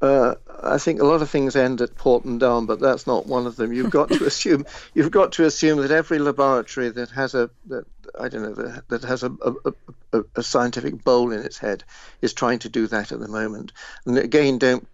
Uh, 0.00 0.34
I 0.62 0.78
think 0.78 1.00
a 1.00 1.04
lot 1.04 1.22
of 1.22 1.28
things 1.28 1.56
end 1.56 1.80
at 1.80 1.94
Porton 1.96 2.38
Down, 2.38 2.66
but 2.66 2.80
that's 2.80 3.06
not 3.06 3.26
one 3.26 3.46
of 3.46 3.56
them. 3.56 3.72
You've 3.72 3.90
got 3.90 4.08
to 4.10 4.24
assume 4.26 4.64
you've 4.94 5.10
got 5.10 5.32
to 5.32 5.44
assume 5.44 5.80
that 5.80 5.90
every 5.90 6.18
laboratory 6.18 6.88
that 6.90 7.10
has 7.10 7.34
a 7.34 7.50
that 7.66 7.84
I 8.18 8.28
don't 8.28 8.42
know 8.42 8.54
that, 8.54 8.88
that 8.88 9.02
has 9.02 9.22
a, 9.22 9.32
a, 9.42 9.72
a, 10.12 10.24
a, 10.36 10.42
scientific 10.42 11.04
bowl 11.04 11.32
in 11.32 11.40
its 11.40 11.58
head 11.58 11.84
is 12.22 12.32
trying 12.32 12.58
to 12.60 12.68
do 12.68 12.86
that 12.88 13.12
at 13.12 13.20
the 13.20 13.28
moment. 13.28 13.72
And 14.06 14.18
again, 14.18 14.58
don't 14.58 14.86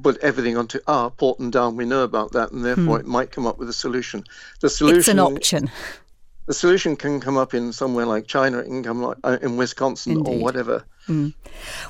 put 0.00 0.18
everything 0.18 0.56
onto 0.56 0.80
ah 0.86 1.08
Porton 1.08 1.50
Down. 1.50 1.76
We 1.76 1.84
know 1.84 2.04
about 2.04 2.32
that, 2.32 2.52
and 2.52 2.64
therefore 2.64 2.98
hmm. 2.98 3.04
it 3.04 3.06
might 3.06 3.32
come 3.32 3.46
up 3.46 3.58
with 3.58 3.68
a 3.68 3.74
solution. 3.74 4.24
The 4.60 4.70
solution. 4.70 4.98
It's 4.98 5.08
an 5.08 5.18
option 5.18 5.70
the 6.46 6.54
solution 6.54 6.96
can 6.96 7.20
come 7.20 7.36
up 7.36 7.54
in 7.54 7.72
somewhere 7.72 8.06
like 8.06 8.26
China, 8.26 8.58
it 8.58 8.66
can 8.66 8.82
come 8.82 9.02
like 9.02 9.16
uh, 9.24 9.38
in 9.42 9.56
Wisconsin 9.56 10.18
Indeed. 10.18 10.34
or 10.34 10.38
whatever. 10.38 10.84
Mm. 11.08 11.34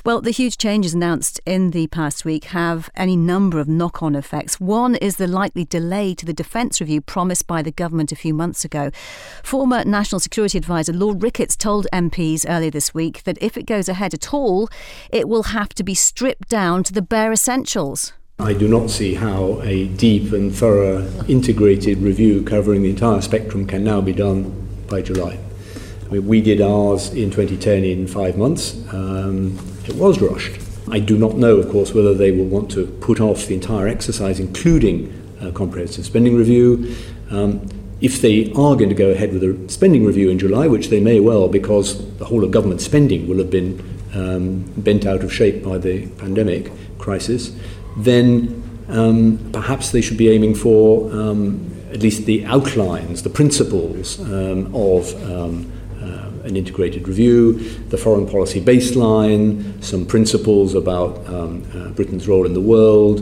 Well, 0.05 0.21
the 0.21 0.31
huge 0.31 0.57
changes 0.57 0.93
announced 0.93 1.39
in 1.45 1.71
the 1.71 1.87
past 1.87 2.25
week 2.25 2.45
have 2.45 2.89
any 2.95 3.15
number 3.15 3.59
of 3.59 3.67
knock 3.67 4.01
on 4.01 4.15
effects. 4.15 4.59
One 4.59 4.95
is 4.95 5.17
the 5.17 5.27
likely 5.27 5.65
delay 5.65 6.15
to 6.15 6.25
the 6.25 6.33
defence 6.33 6.81
review 6.81 7.01
promised 7.01 7.45
by 7.45 7.61
the 7.61 7.71
government 7.71 8.11
a 8.11 8.15
few 8.15 8.33
months 8.33 8.65
ago. 8.65 8.89
Former 9.43 9.83
National 9.85 10.19
Security 10.19 10.57
Advisor 10.57 10.93
Lord 10.93 11.21
Ricketts 11.21 11.55
told 11.55 11.87
MPs 11.93 12.45
earlier 12.47 12.71
this 12.71 12.93
week 12.93 13.23
that 13.23 13.37
if 13.41 13.55
it 13.55 13.67
goes 13.67 13.87
ahead 13.87 14.13
at 14.13 14.33
all, 14.33 14.69
it 15.11 15.27
will 15.27 15.43
have 15.43 15.69
to 15.69 15.83
be 15.83 15.93
stripped 15.93 16.49
down 16.49 16.83
to 16.83 16.93
the 16.93 17.01
bare 17.01 17.31
essentials. 17.31 18.13
I 18.39 18.53
do 18.53 18.67
not 18.67 18.89
see 18.89 19.13
how 19.13 19.61
a 19.61 19.87
deep 19.89 20.33
and 20.33 20.53
thorough 20.53 21.07
integrated 21.27 21.99
review 21.99 22.43
covering 22.43 22.81
the 22.81 22.89
entire 22.89 23.21
spectrum 23.21 23.67
can 23.67 23.83
now 23.83 24.01
be 24.01 24.11
done 24.11 24.67
by 24.89 25.03
July. 25.03 25.37
I 26.07 26.13
mean, 26.13 26.27
we 26.27 26.41
did 26.41 26.59
ours 26.59 27.13
in 27.13 27.29
2010 27.29 27.83
in 27.83 28.07
five 28.07 28.35
months. 28.35 28.83
Um, 28.91 29.59
it 29.85 29.95
was 29.95 30.19
rushed. 30.19 30.59
I 30.89 30.99
do 30.99 31.15
not 31.15 31.37
know, 31.37 31.57
of 31.57 31.69
course, 31.69 31.93
whether 31.93 32.15
they 32.15 32.31
will 32.31 32.45
want 32.45 32.71
to 32.71 32.87
put 32.87 33.19
off 33.21 33.45
the 33.45 33.53
entire 33.53 33.87
exercise, 33.87 34.39
including 34.39 35.13
a 35.39 35.51
comprehensive 35.51 36.05
spending 36.05 36.35
review. 36.35 36.95
Um, 37.29 37.69
if 38.01 38.19
they 38.19 38.51
are 38.53 38.75
going 38.75 38.89
to 38.89 38.95
go 38.95 39.11
ahead 39.11 39.31
with 39.31 39.43
a 39.43 39.69
spending 39.71 40.05
review 40.05 40.31
in 40.31 40.39
July, 40.39 40.67
which 40.67 40.89
they 40.89 40.99
may 40.99 41.19
well, 41.19 41.47
because 41.47 42.17
the 42.17 42.25
whole 42.25 42.43
of 42.43 42.49
government 42.49 42.81
spending 42.81 43.27
will 43.27 43.37
have 43.37 43.51
been 43.51 43.79
um, 44.15 44.63
bent 44.75 45.05
out 45.05 45.23
of 45.23 45.31
shape 45.31 45.63
by 45.63 45.77
the 45.77 46.07
pandemic 46.17 46.71
crisis, 46.97 47.55
then 47.97 48.61
um, 48.89 49.49
perhaps 49.51 49.91
they 49.91 50.01
should 50.01 50.17
be 50.17 50.29
aiming 50.29 50.55
for 50.55 51.11
um, 51.11 51.69
at 51.91 52.01
least 52.01 52.25
the 52.25 52.43
outlines, 52.45 53.23
the 53.23 53.29
principles 53.29 54.19
um, 54.19 54.73
of 54.75 55.31
um, 55.31 55.71
uh, 56.01 56.47
an 56.47 56.57
integrated 56.57 57.07
review, 57.07 57.53
the 57.89 57.97
foreign 57.97 58.27
policy 58.27 58.59
baseline, 58.59 59.83
some 59.83 60.05
principles 60.05 60.73
about 60.73 61.17
uh, 61.27 61.47
Britain's 61.95 62.27
role 62.27 62.45
in 62.45 62.53
the 62.53 62.61
world, 62.61 63.21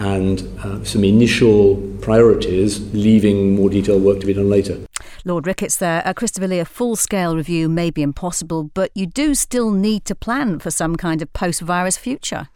and 0.00 0.58
uh, 0.64 0.82
some 0.82 1.04
initial 1.04 1.76
priorities, 2.00 2.80
leaving 2.94 3.54
more 3.54 3.68
detailed 3.68 4.02
work 4.02 4.18
to 4.20 4.26
be 4.26 4.32
done 4.32 4.48
later. 4.48 4.78
Lord 5.24 5.46
Ricketts 5.46 5.76
there. 5.76 6.02
Uh, 6.06 6.14
Christopher 6.14 6.48
Lee, 6.48 6.58
a 6.58 6.64
full 6.64 6.96
scale 6.96 7.36
review 7.36 7.68
may 7.68 7.90
be 7.90 8.02
impossible, 8.02 8.64
but 8.72 8.90
you 8.94 9.06
do 9.06 9.34
still 9.34 9.70
need 9.70 10.04
to 10.06 10.14
plan 10.14 10.58
for 10.58 10.70
some 10.70 10.96
kind 10.96 11.20
of 11.20 11.32
post 11.34 11.60
virus 11.60 11.98
future. 11.98 12.48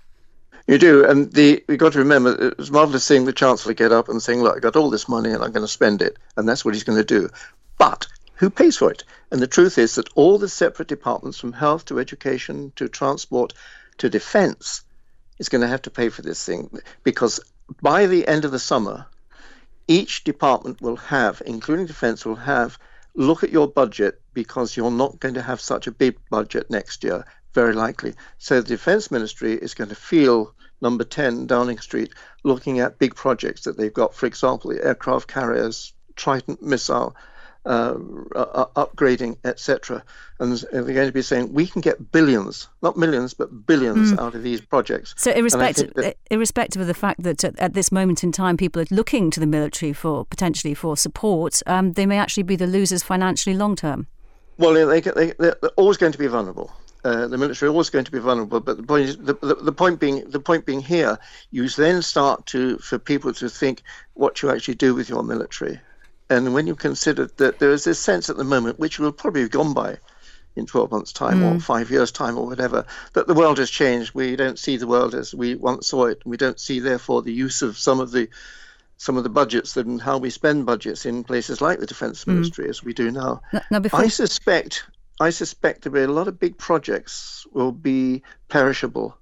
You 0.67 0.79
do, 0.79 1.05
and 1.05 1.31
the 1.31 1.63
you've 1.69 1.79
got 1.79 1.93
to 1.93 1.99
remember 1.99 2.49
it 2.49 2.57
was 2.57 2.71
marvelous 2.71 3.05
seeing 3.05 3.27
the 3.27 3.35
Chancellor 3.35 3.75
get 3.75 3.93
up 3.93 4.09
and 4.09 4.23
saying, 4.23 4.43
"Look, 4.43 4.57
I 4.57 4.61
got 4.61 4.77
all 4.77 4.89
this 4.89 5.09
money 5.09 5.31
and 5.31 5.45
I'm 5.45 5.53
going 5.53 5.67
to 5.67 5.69
spend 5.69 6.01
it," 6.01 6.17
and 6.37 6.49
that's 6.49 6.65
what 6.65 6.73
he's 6.73 6.85
going 6.85 6.97
to 6.97 7.05
do. 7.05 7.29
But 7.77 8.07
who 8.37 8.49
pays 8.49 8.79
for 8.79 8.91
it? 8.91 9.05
And 9.31 9.43
the 9.43 9.47
truth 9.47 9.77
is 9.77 9.97
that 9.97 10.09
all 10.15 10.39
the 10.39 10.49
separate 10.49 10.89
departments, 10.89 11.39
from 11.39 11.53
health 11.53 11.85
to 11.87 12.01
education 12.01 12.73
to 12.77 12.89
transport 12.89 13.53
to 13.99 14.09
defence, 14.09 14.83
is 15.39 15.51
going 15.51 15.61
to 15.61 15.69
have 15.69 15.83
to 15.83 15.91
pay 15.91 16.09
for 16.09 16.23
this 16.23 16.43
thing 16.43 16.71
because 17.03 17.41
by 17.83 18.07
the 18.07 18.27
end 18.27 18.47
of 18.47 18.51
the 18.51 18.59
summer, 18.59 19.07
each 19.87 20.25
department 20.25 20.81
will 20.81 20.97
have, 20.97 21.43
including 21.45 21.85
defence, 21.85 22.25
will 22.25 22.37
have 22.37 22.79
look 23.15 23.45
at 23.45 23.51
your 23.51 23.69
budget 23.69 24.23
because 24.33 24.77
you're 24.79 24.91
not 24.91 25.21
going 25.21 25.35
to 25.35 25.43
have 25.43 25.61
such 25.61 25.87
a 25.87 25.93
big 25.93 26.17
budget 26.31 26.71
next 26.71 27.05
year 27.05 27.27
very 27.55 27.73
likely. 27.73 28.15
So 28.39 28.61
the 28.61 28.69
Defence 28.69 29.11
Ministry 29.11 29.55
is 29.55 29.75
going 29.75 29.91
to 29.91 29.97
feel 29.97 30.55
number 30.81 31.05
10 31.05 31.47
Downing 31.47 31.79
Street 31.79 32.13
looking 32.43 32.81
at 32.81 32.99
big 32.99 33.15
projects 33.15 33.63
that 33.63 33.77
they've 33.77 33.93
got, 33.93 34.15
for 34.15 34.27
example, 34.27 34.71
the 34.71 34.85
aircraft 34.85 35.29
carriers, 35.29 35.93
Trident 36.17 36.63
missile. 36.63 37.17
Uh, 37.67 37.97
uh, 38.37 38.67
upgrading, 38.77 39.39
etc. 39.43 40.05
And 40.39 40.59
they're 40.71 40.83
going 40.83 41.07
to 41.07 41.13
be 41.13 41.23
saying 41.23 41.55
we 41.55 41.67
can 41.67 41.81
get 41.81 42.13
billions, 42.13 42.69
not 42.83 42.99
millions, 42.99 43.33
but 43.33 43.67
billions 43.67 44.13
mm. 44.13 44.19
out 44.19 44.35
of 44.35 44.43
these 44.43 44.61
projects. 44.61 45.15
So, 45.17 45.31
irrespective, 45.31 45.95
that, 45.95 46.19
irrespective 46.31 46.83
of 46.83 46.89
the 46.89 46.93
fact 46.93 47.23
that 47.23 47.43
at, 47.43 47.59
at, 47.59 47.73
this 47.73 47.91
moment 47.91 48.23
in 48.23 48.33
time 48.33 48.59
people 48.59 48.83
are 48.83 48.87
looking 48.91 49.31
to 49.31 49.41
the 49.41 49.47
military 49.47 49.95
for 49.95 50.27
potentially 50.27 50.75
for 50.75 50.95
support, 50.95 51.63
um, 51.67 51.95
they 51.95 52.05
may 52.05 52.19
actually 52.19 52.43
be 52.43 52.55
the 52.55 52.67
losers 52.67 53.03
financially 53.03 53.57
long 53.57 53.77
term. 53.77 54.09
Well, 54.59 54.75
they, 54.87 55.01
they, 55.01 55.33
they're 55.39 55.57
always 55.77 55.97
going 55.97 56.13
to 56.13 56.19
be 56.19 56.27
vulnerable. 56.27 56.71
Uh, 57.05 57.27
the 57.27 57.37
military 57.37 57.69
are 57.69 57.73
always 57.73 57.91
going 57.91 58.05
to 58.05 58.11
be 58.11 58.19
vulnerable. 58.19 58.61
But 58.61 58.79
the 58.79 58.83
point, 58.83 59.05
is, 59.05 59.17
the, 59.19 59.35
the, 59.35 59.57
the, 59.57 59.73
point 59.73 60.01
being, 60.01 60.29
the 60.31 60.41
point 60.41 60.65
being 60.65 60.81
here, 60.81 61.19
you 61.51 61.69
then 61.69 62.01
start 62.01 62.47
to 62.47 62.79
for 62.79 62.99
people 62.99 63.35
to 63.35 63.51
think 63.51 63.83
what 64.15 64.41
you 64.41 64.51
actually 64.51 64.77
do 64.77 64.95
with 64.95 65.11
your 65.11 65.23
military, 65.23 65.81
and 66.31 66.55
when 66.55 66.67
you 66.67 66.75
consider 66.75 67.27
that 67.37 67.59
there 67.59 67.73
is 67.73 67.85
this 67.85 67.99
sense 67.99 68.31
at 68.31 68.39
the 68.39 68.45
moment, 68.45 68.79
which 68.79 68.99
will 68.99 69.13
probably 69.13 69.43
have 69.43 69.51
gone 69.51 69.75
by 69.75 69.99
in 70.57 70.67
12 70.67 70.91
months' 70.91 71.13
time 71.13 71.41
mm. 71.41 71.57
or 71.57 71.61
five 71.61 71.91
years' 71.91 72.13
time 72.13 72.39
or 72.39 72.47
whatever, 72.47 72.87
that 73.13 73.27
the 73.27 73.35
world 73.35 73.59
has 73.59 73.71
changed. 73.71 74.15
We 74.15 74.37
don't 74.37 74.59
see 74.59 74.77
the 74.77 74.87
world 74.87 75.15
as 75.15 75.35
we 75.35 75.57
once 75.57 75.89
saw 75.89 76.07
it. 76.07 76.23
We 76.25 76.37
don't 76.37 76.59
see, 76.59 76.81
therefore, 76.81 77.23
the 77.23 77.33
use 77.33 77.61
of 77.61 77.77
some 77.77 78.01
of 78.01 78.13
the 78.13 78.29
some 78.97 79.17
of 79.17 79.25
the 79.25 79.29
budgets 79.29 79.77
and 79.77 80.01
how 80.01 80.17
we 80.19 80.31
spend 80.31 80.65
budgets 80.65 81.05
in 81.05 81.25
places 81.25 81.61
like 81.61 81.81
the 81.81 81.87
defence 81.87 82.25
mm. 82.25 82.29
ministry 82.29 82.67
mm. 82.67 82.71
as 82.71 82.83
we 82.83 82.95
do 82.95 83.11
now. 83.11 83.43
now 83.71 83.81
before... 83.81 84.01
I 84.01 84.09
suspect 84.09 84.85
I 85.21 85.31
suspect 85.31 85.91
be 85.91 86.03
a 86.03 86.09
lot 86.09 86.29
of 86.29 86.41
big 86.41 86.59
projects 86.59 87.47
will 87.53 87.73
be 87.73 88.23
perishable 88.49 89.17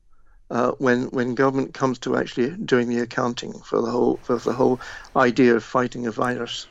uh, 0.50 0.72
when 0.78 1.04
when 1.06 1.34
government 1.34 1.74
comes 1.74 1.98
to 2.00 2.16
actually 2.16 2.50
doing 2.50 2.88
the 2.88 3.00
accounting 3.00 3.52
for 3.52 3.80
the 3.82 3.90
whole 3.90 4.16
for 4.22 4.36
the 4.36 4.52
whole 4.52 4.80
idea 5.16 5.56
of 5.56 5.64
fighting 5.64 6.06
a 6.06 6.10
virus. 6.10 6.66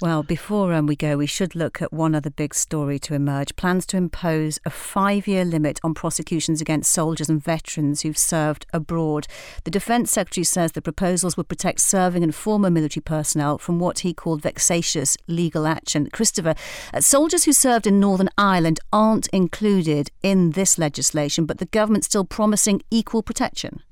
Well, 0.00 0.22
before 0.22 0.72
um, 0.72 0.86
we 0.86 0.96
go, 0.96 1.16
we 1.16 1.26
should 1.26 1.54
look 1.54 1.80
at 1.80 1.92
one 1.92 2.14
other 2.14 2.30
big 2.30 2.54
story 2.54 2.98
to 3.00 3.14
emerge 3.14 3.54
plans 3.56 3.86
to 3.86 3.96
impose 3.96 4.58
a 4.64 4.70
five 4.70 5.28
year 5.28 5.44
limit 5.44 5.78
on 5.84 5.94
prosecutions 5.94 6.60
against 6.60 6.92
soldiers 6.92 7.28
and 7.28 7.42
veterans 7.42 8.02
who've 8.02 8.18
served 8.18 8.66
abroad. 8.72 9.28
The 9.64 9.70
Defence 9.70 10.10
Secretary 10.10 10.44
says 10.44 10.72
the 10.72 10.82
proposals 10.82 11.36
would 11.36 11.48
protect 11.48 11.80
serving 11.80 12.24
and 12.24 12.34
former 12.34 12.70
military 12.70 13.02
personnel 13.02 13.58
from 13.58 13.78
what 13.78 14.00
he 14.00 14.12
called 14.14 14.42
vexatious 14.42 15.16
legal 15.28 15.66
action. 15.66 16.08
Christopher, 16.12 16.54
uh, 16.92 17.00
soldiers 17.00 17.44
who 17.44 17.52
served 17.52 17.86
in 17.86 18.00
Northern 18.00 18.30
Ireland 18.36 18.80
aren't 18.92 19.28
included 19.28 20.10
in 20.22 20.50
this 20.50 20.78
legislation, 20.78 21.46
but 21.46 21.58
the 21.58 21.66
government's 21.66 22.06
still 22.06 22.24
promising 22.24 22.82
equal 22.90 23.22
protection. 23.22 23.82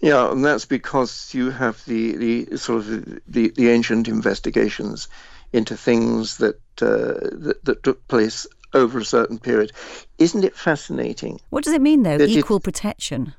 Yeah, 0.00 0.30
and 0.30 0.44
that's 0.44 0.66
because 0.66 1.32
you 1.34 1.50
have 1.50 1.82
the, 1.86 2.16
the 2.16 2.56
sort 2.58 2.80
of 2.80 3.04
the, 3.26 3.50
the 3.50 3.70
ancient 3.70 4.08
investigations 4.08 5.08
into 5.52 5.76
things 5.76 6.38
that, 6.38 6.56
uh, 6.82 7.30
that, 7.44 7.60
that 7.64 7.82
took 7.82 8.06
place 8.08 8.46
over 8.74 8.98
a 8.98 9.04
certain 9.04 9.38
period. 9.38 9.72
Isn't 10.18 10.44
it 10.44 10.56
fascinating? 10.56 11.40
What 11.50 11.64
does 11.64 11.72
it 11.72 11.80
mean, 11.80 12.02
though? 12.02 12.18
Equal 12.18 12.60
protection. 12.60 13.34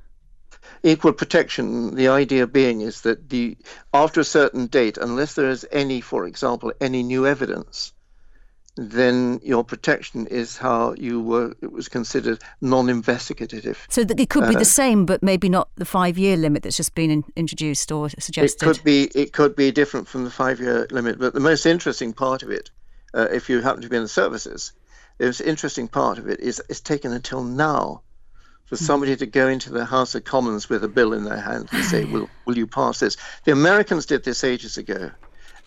Equal 0.81 1.13
protection. 1.13 1.95
The 1.95 2.07
idea 2.07 2.47
being 2.47 2.81
is 2.81 3.01
that 3.01 3.29
the 3.29 3.57
after 3.93 4.21
a 4.21 4.25
certain 4.25 4.67
date, 4.67 4.97
unless 4.97 5.35
there 5.35 5.49
is 5.49 5.67
any, 5.71 6.01
for 6.01 6.25
example, 6.25 6.71
any 6.79 7.03
new 7.03 7.27
evidence, 7.27 7.93
then 8.77 9.39
your 9.41 9.63
protection 9.63 10.27
is 10.27 10.57
how 10.57 10.93
you 10.97 11.21
were 11.21 11.55
it 11.61 11.71
was 11.71 11.88
considered 11.88 12.41
non-investigative 12.59 13.85
so 13.89 14.03
that 14.03 14.19
it 14.19 14.29
could 14.29 14.47
be 14.47 14.55
uh, 14.55 14.59
the 14.59 14.65
same 14.65 15.05
but 15.05 15.23
maybe 15.23 15.47
not 15.47 15.69
the 15.75 15.85
five 15.85 16.17
year 16.17 16.35
limit 16.35 16.63
that's 16.63 16.77
just 16.77 16.93
been 16.93 17.09
in, 17.09 17.23
introduced 17.35 17.91
or 17.91 18.09
suggested 18.09 18.65
it 18.65 18.73
could 18.73 18.83
be 18.83 19.03
it 19.15 19.31
could 19.31 19.55
be 19.55 19.71
different 19.71 20.07
from 20.07 20.25
the 20.25 20.29
five 20.29 20.59
year 20.59 20.88
limit 20.91 21.17
but 21.17 21.33
the 21.33 21.39
most 21.39 21.65
interesting 21.65 22.11
part 22.11 22.43
of 22.43 22.51
it 22.51 22.69
uh, 23.13 23.27
if 23.31 23.49
you 23.49 23.61
happen 23.61 23.81
to 23.81 23.89
be 23.89 23.95
in 23.95 24.03
the 24.03 24.09
services 24.09 24.73
the 25.19 25.25
most 25.25 25.41
interesting 25.41 25.88
part 25.88 26.17
of 26.17 26.27
it 26.27 26.39
is 26.41 26.61
it's 26.69 26.81
taken 26.81 27.13
until 27.13 27.43
now 27.43 28.01
for 28.65 28.75
hmm. 28.77 28.83
somebody 28.83 29.15
to 29.15 29.25
go 29.25 29.47
into 29.47 29.71
the 29.71 29.85
House 29.85 30.15
of 30.15 30.23
Commons 30.23 30.69
with 30.69 30.83
a 30.83 30.88
bill 30.88 31.13
in 31.13 31.23
their 31.23 31.39
hand 31.39 31.69
and 31.71 31.85
say, 31.85 32.03
"Will 32.11 32.29
will 32.45 32.57
you 32.57 32.67
pass 32.67 32.99
this?" 32.99 33.17
The 33.45 33.51
Americans 33.51 34.05
did 34.05 34.23
this 34.23 34.43
ages 34.43 34.77
ago. 34.77 35.11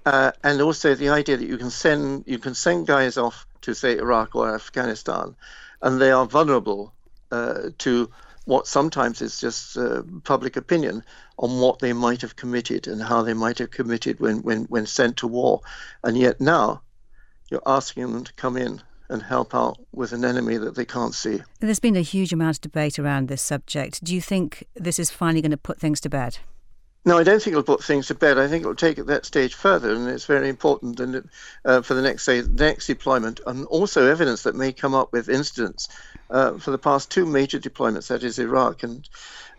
Uh, 0.09 0.33
and 0.43 0.63
also 0.63 0.95
the 0.95 1.11
idea 1.11 1.37
that 1.37 1.47
you 1.47 1.59
can 1.59 1.69
send 1.69 2.25
you 2.27 2.39
can 2.39 2.55
send 2.55 2.87
guys 2.87 3.19
off 3.19 3.47
to 3.61 3.75
say 3.75 3.99
Iraq 3.99 4.35
or 4.35 4.55
Afghanistan, 4.55 5.37
and 5.83 6.01
they 6.01 6.11
are 6.11 6.25
vulnerable 6.25 6.95
uh, 7.31 7.69
to 7.77 8.09
what 8.47 8.67
sometimes 8.67 9.21
is 9.21 9.39
just 9.39 9.77
uh, 9.77 10.03
public 10.25 10.57
opinion 10.57 11.05
on 11.37 11.61
what 11.61 11.81
they 11.81 11.93
might 11.93 12.23
have 12.23 12.37
committed 12.37 12.89
and 12.89 13.03
how 13.03 13.21
they 13.21 13.35
might 13.35 13.59
have 13.59 13.71
committed 13.71 14.19
when, 14.19 14.39
when, 14.39 14.65
when 14.65 14.87
sent 14.87 15.19
to 15.19 15.27
war. 15.27 15.61
And 16.03 16.17
yet 16.17 16.41
now 16.41 16.81
you're 17.51 17.61
asking 17.67 18.11
them 18.11 18.25
to 18.25 18.33
come 18.33 18.57
in 18.57 18.81
and 19.11 19.23
help 19.23 19.55
out 19.55 19.77
with 19.93 20.13
an 20.13 20.25
enemy 20.25 20.57
that 20.57 20.75
they 20.75 20.87
can't 20.87 21.15
see. 21.15 21.43
There's 21.61 21.81
been 21.81 21.97
a 21.97 22.01
huge 22.01 22.33
amount 22.33 22.57
of 22.57 22.61
debate 22.63 22.99
around 22.99 23.29
this 23.29 23.43
subject. 23.43 24.03
Do 24.03 24.15
you 24.15 24.23
think 24.23 24.65
this 24.75 24.99
is 24.99 25.11
finally 25.11 25.43
going 25.43 25.51
to 25.51 25.59
put 25.59 25.79
things 25.79 26.01
to 26.01 26.09
bed? 26.09 26.39
No, 27.05 27.19
I 27.19 27.25
don't 27.25 27.43
think 27.43 27.53
it'll 27.55 27.65
put 27.65 27.83
things 27.83 28.09
to 28.09 28.15
bed. 28.15 28.39
I 28.39 28.47
think 28.47 28.63
it'll 28.63 28.77
take 28.77 28.99
it 28.99 29.09
that 29.09 29.27
stage 29.27 29.55
further, 29.55 29.93
and 29.93 30.09
it's 30.09 30.27
very 30.27 30.49
important 30.49 31.01
and 31.01 31.29
uh, 31.65 31.83
for 31.83 31.95
the 31.95 32.03
next 32.03 32.29
next 32.29 32.87
deployment, 32.87 33.41
and 33.47 33.67
also 33.67 34.07
evidence 34.07 34.45
that 34.45 34.55
may 34.55 34.73
come 34.73 34.95
up 34.95 35.13
with 35.13 35.29
incidents 35.29 35.89
uh, 36.31 36.59
for 36.59 36.71
the 36.71 36.79
past 36.79 37.11
two 37.11 37.27
major 37.27 37.59
deployments, 37.59 38.09
that 38.09 38.23
is 38.23 38.39
Iraq 38.39 38.85
and 38.85 39.09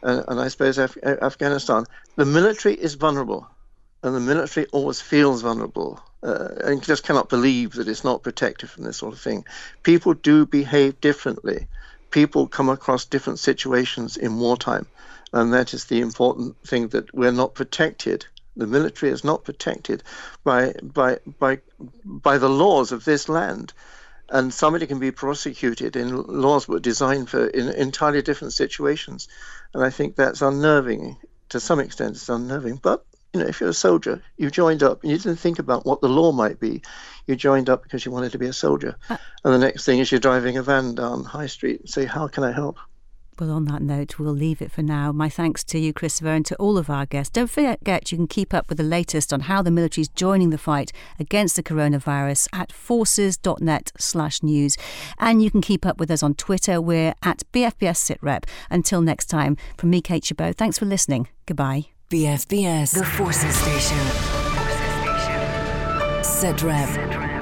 uh, 0.04 0.24
and 0.30 0.40
I 0.40 0.48
suppose 0.48 0.78
Af- 0.78 0.98
Afghanistan. 1.04 1.86
The 2.16 2.26
military 2.26 2.76
is 2.76 2.96
vulnerable, 2.96 3.50
and 4.04 4.16
the 4.16 4.22
military 4.22 4.68
always 4.68 5.02
feels 5.02 5.42
vulnerable. 5.42 6.02
Uh, 6.24 6.50
and 6.64 6.84
just 6.84 7.04
cannot 7.04 7.30
believe 7.30 7.74
that 7.74 7.90
it's 7.90 8.06
not 8.06 8.24
protected 8.24 8.70
from 8.70 8.86
this 8.86 8.98
sort 8.98 9.14
of 9.14 9.20
thing. 9.20 9.46
People 9.84 10.14
do 10.14 10.46
behave 10.46 11.02
differently. 11.02 11.68
People 12.12 12.48
come 12.48 12.70
across 12.70 13.06
different 13.06 13.40
situations 13.40 14.18
in 14.18 14.40
wartime 14.40 14.88
and 15.34 15.54
that 15.54 15.74
is 15.74 15.86
the 15.86 16.02
important 16.02 16.58
thing 16.66 16.88
that 16.90 17.14
we're 17.14 17.32
not 17.32 17.56
protected. 17.56 18.26
The 18.56 18.68
military 18.68 19.12
is 19.12 19.24
not 19.24 19.44
protected 19.44 20.04
by 20.44 20.74
by 20.82 21.20
by 21.40 21.60
by 22.04 22.38
the 22.38 22.50
laws 22.50 22.92
of 22.92 23.06
this 23.06 23.30
land, 23.30 23.74
and 24.30 24.54
somebody 24.54 24.88
can 24.88 25.00
be 25.00 25.12
prosecuted 25.12 25.96
in 25.96 26.16
laws 26.16 26.66
that 26.66 26.72
were 26.72 26.80
designed 26.80 27.30
for 27.30 27.48
in 27.48 27.70
entirely 27.70 28.22
different 28.22 28.54
situations, 28.54 29.28
and 29.74 29.84
I 29.84 29.90
think 29.90 30.16
that's 30.16 30.42
unnerving 30.42 31.18
to 31.50 31.60
some 31.60 31.80
extent. 31.80 32.16
It's 32.16 32.30
unnerving, 32.30 32.80
but 32.82 33.06
you 33.34 33.40
know, 33.40 33.48
if 33.48 33.60
you're 33.60 33.70
a 33.70 33.74
soldier, 33.74 34.22
you 34.38 34.50
joined 34.50 34.82
up 34.82 35.04
and 35.04 35.12
you 35.12 35.18
didn't 35.18 35.38
think 35.38 35.60
about 35.60 35.86
what 35.86 36.02
the 36.02 36.10
law 36.10 36.32
might 36.32 36.60
be. 36.60 36.82
You 37.28 37.36
joined 37.36 37.70
up 37.70 37.84
because 37.84 38.04
you 38.04 38.12
wanted 38.12 38.32
to 38.32 38.40
be 38.40 38.48
a 38.48 38.54
soldier. 38.54 38.96
Uh, 39.08 39.18
and 39.44 39.54
the 39.54 39.60
next 39.60 39.86
thing 39.86 40.00
is 40.00 40.12
you're 40.12 40.20
driving 40.20 40.58
a 40.58 40.64
van 40.64 40.96
down 40.96 41.24
High 41.24 41.46
Street 41.46 41.82
and 41.82 41.90
say, 41.90 42.06
How 42.06 42.28
can 42.28 42.44
I 42.44 42.52
help? 42.52 42.80
Well, 43.40 43.52
on 43.52 43.66
that 43.66 43.82
note, 43.82 44.20
we'll 44.20 44.34
leave 44.34 44.62
it 44.62 44.72
for 44.72 44.82
now. 44.82 45.14
My 45.14 45.30
thanks 45.30 45.64
to 45.66 45.80
you, 45.80 45.94
Christopher, 45.94 46.32
and 46.32 46.46
to 46.48 46.56
all 46.58 46.78
of 46.78 46.90
our 46.90 47.06
guests. 47.06 47.32
Don't 47.32 47.50
forget 47.50 48.12
you 48.12 48.18
can 48.18 48.28
keep 48.28 48.54
up 48.54 48.68
with 48.68 48.78
the 48.78 48.84
latest 48.84 49.32
on 49.32 49.42
how 49.42 49.62
the 49.62 49.72
military 49.72 50.02
is 50.02 50.10
joining 50.10 50.50
the 50.50 50.58
fight 50.58 50.92
against 51.20 51.56
the 51.56 51.64
coronavirus 51.64 52.50
at 52.52 52.74
forces.net 52.74 53.94
slash 53.98 54.44
news. 54.44 54.76
And 55.20 55.42
you 55.42 55.50
can 55.50 55.62
keep 55.62 55.86
up 55.86 56.00
with 56.00 56.12
us 56.12 56.22
on 56.22 56.36
Twitter. 56.36 56.82
We're 56.82 57.14
at 57.24 57.44
BFBS 57.54 58.18
SITREP. 58.18 58.44
Until 58.70 59.02
next 59.02 59.28
time, 59.28 59.56
from 59.78 59.90
me, 59.90 60.02
Kate 60.02 60.26
Chabot, 60.26 60.56
thanks 60.56 60.78
for 60.78 60.86
listening. 60.86 61.30
Goodbye. 61.46 61.86
BFBS, 62.10 62.98
the 62.98 63.06
Forces 63.06 63.56
Station. 63.56 63.98
Forces 63.98 64.76
Station. 66.44 66.58
SITREP. 66.58 67.39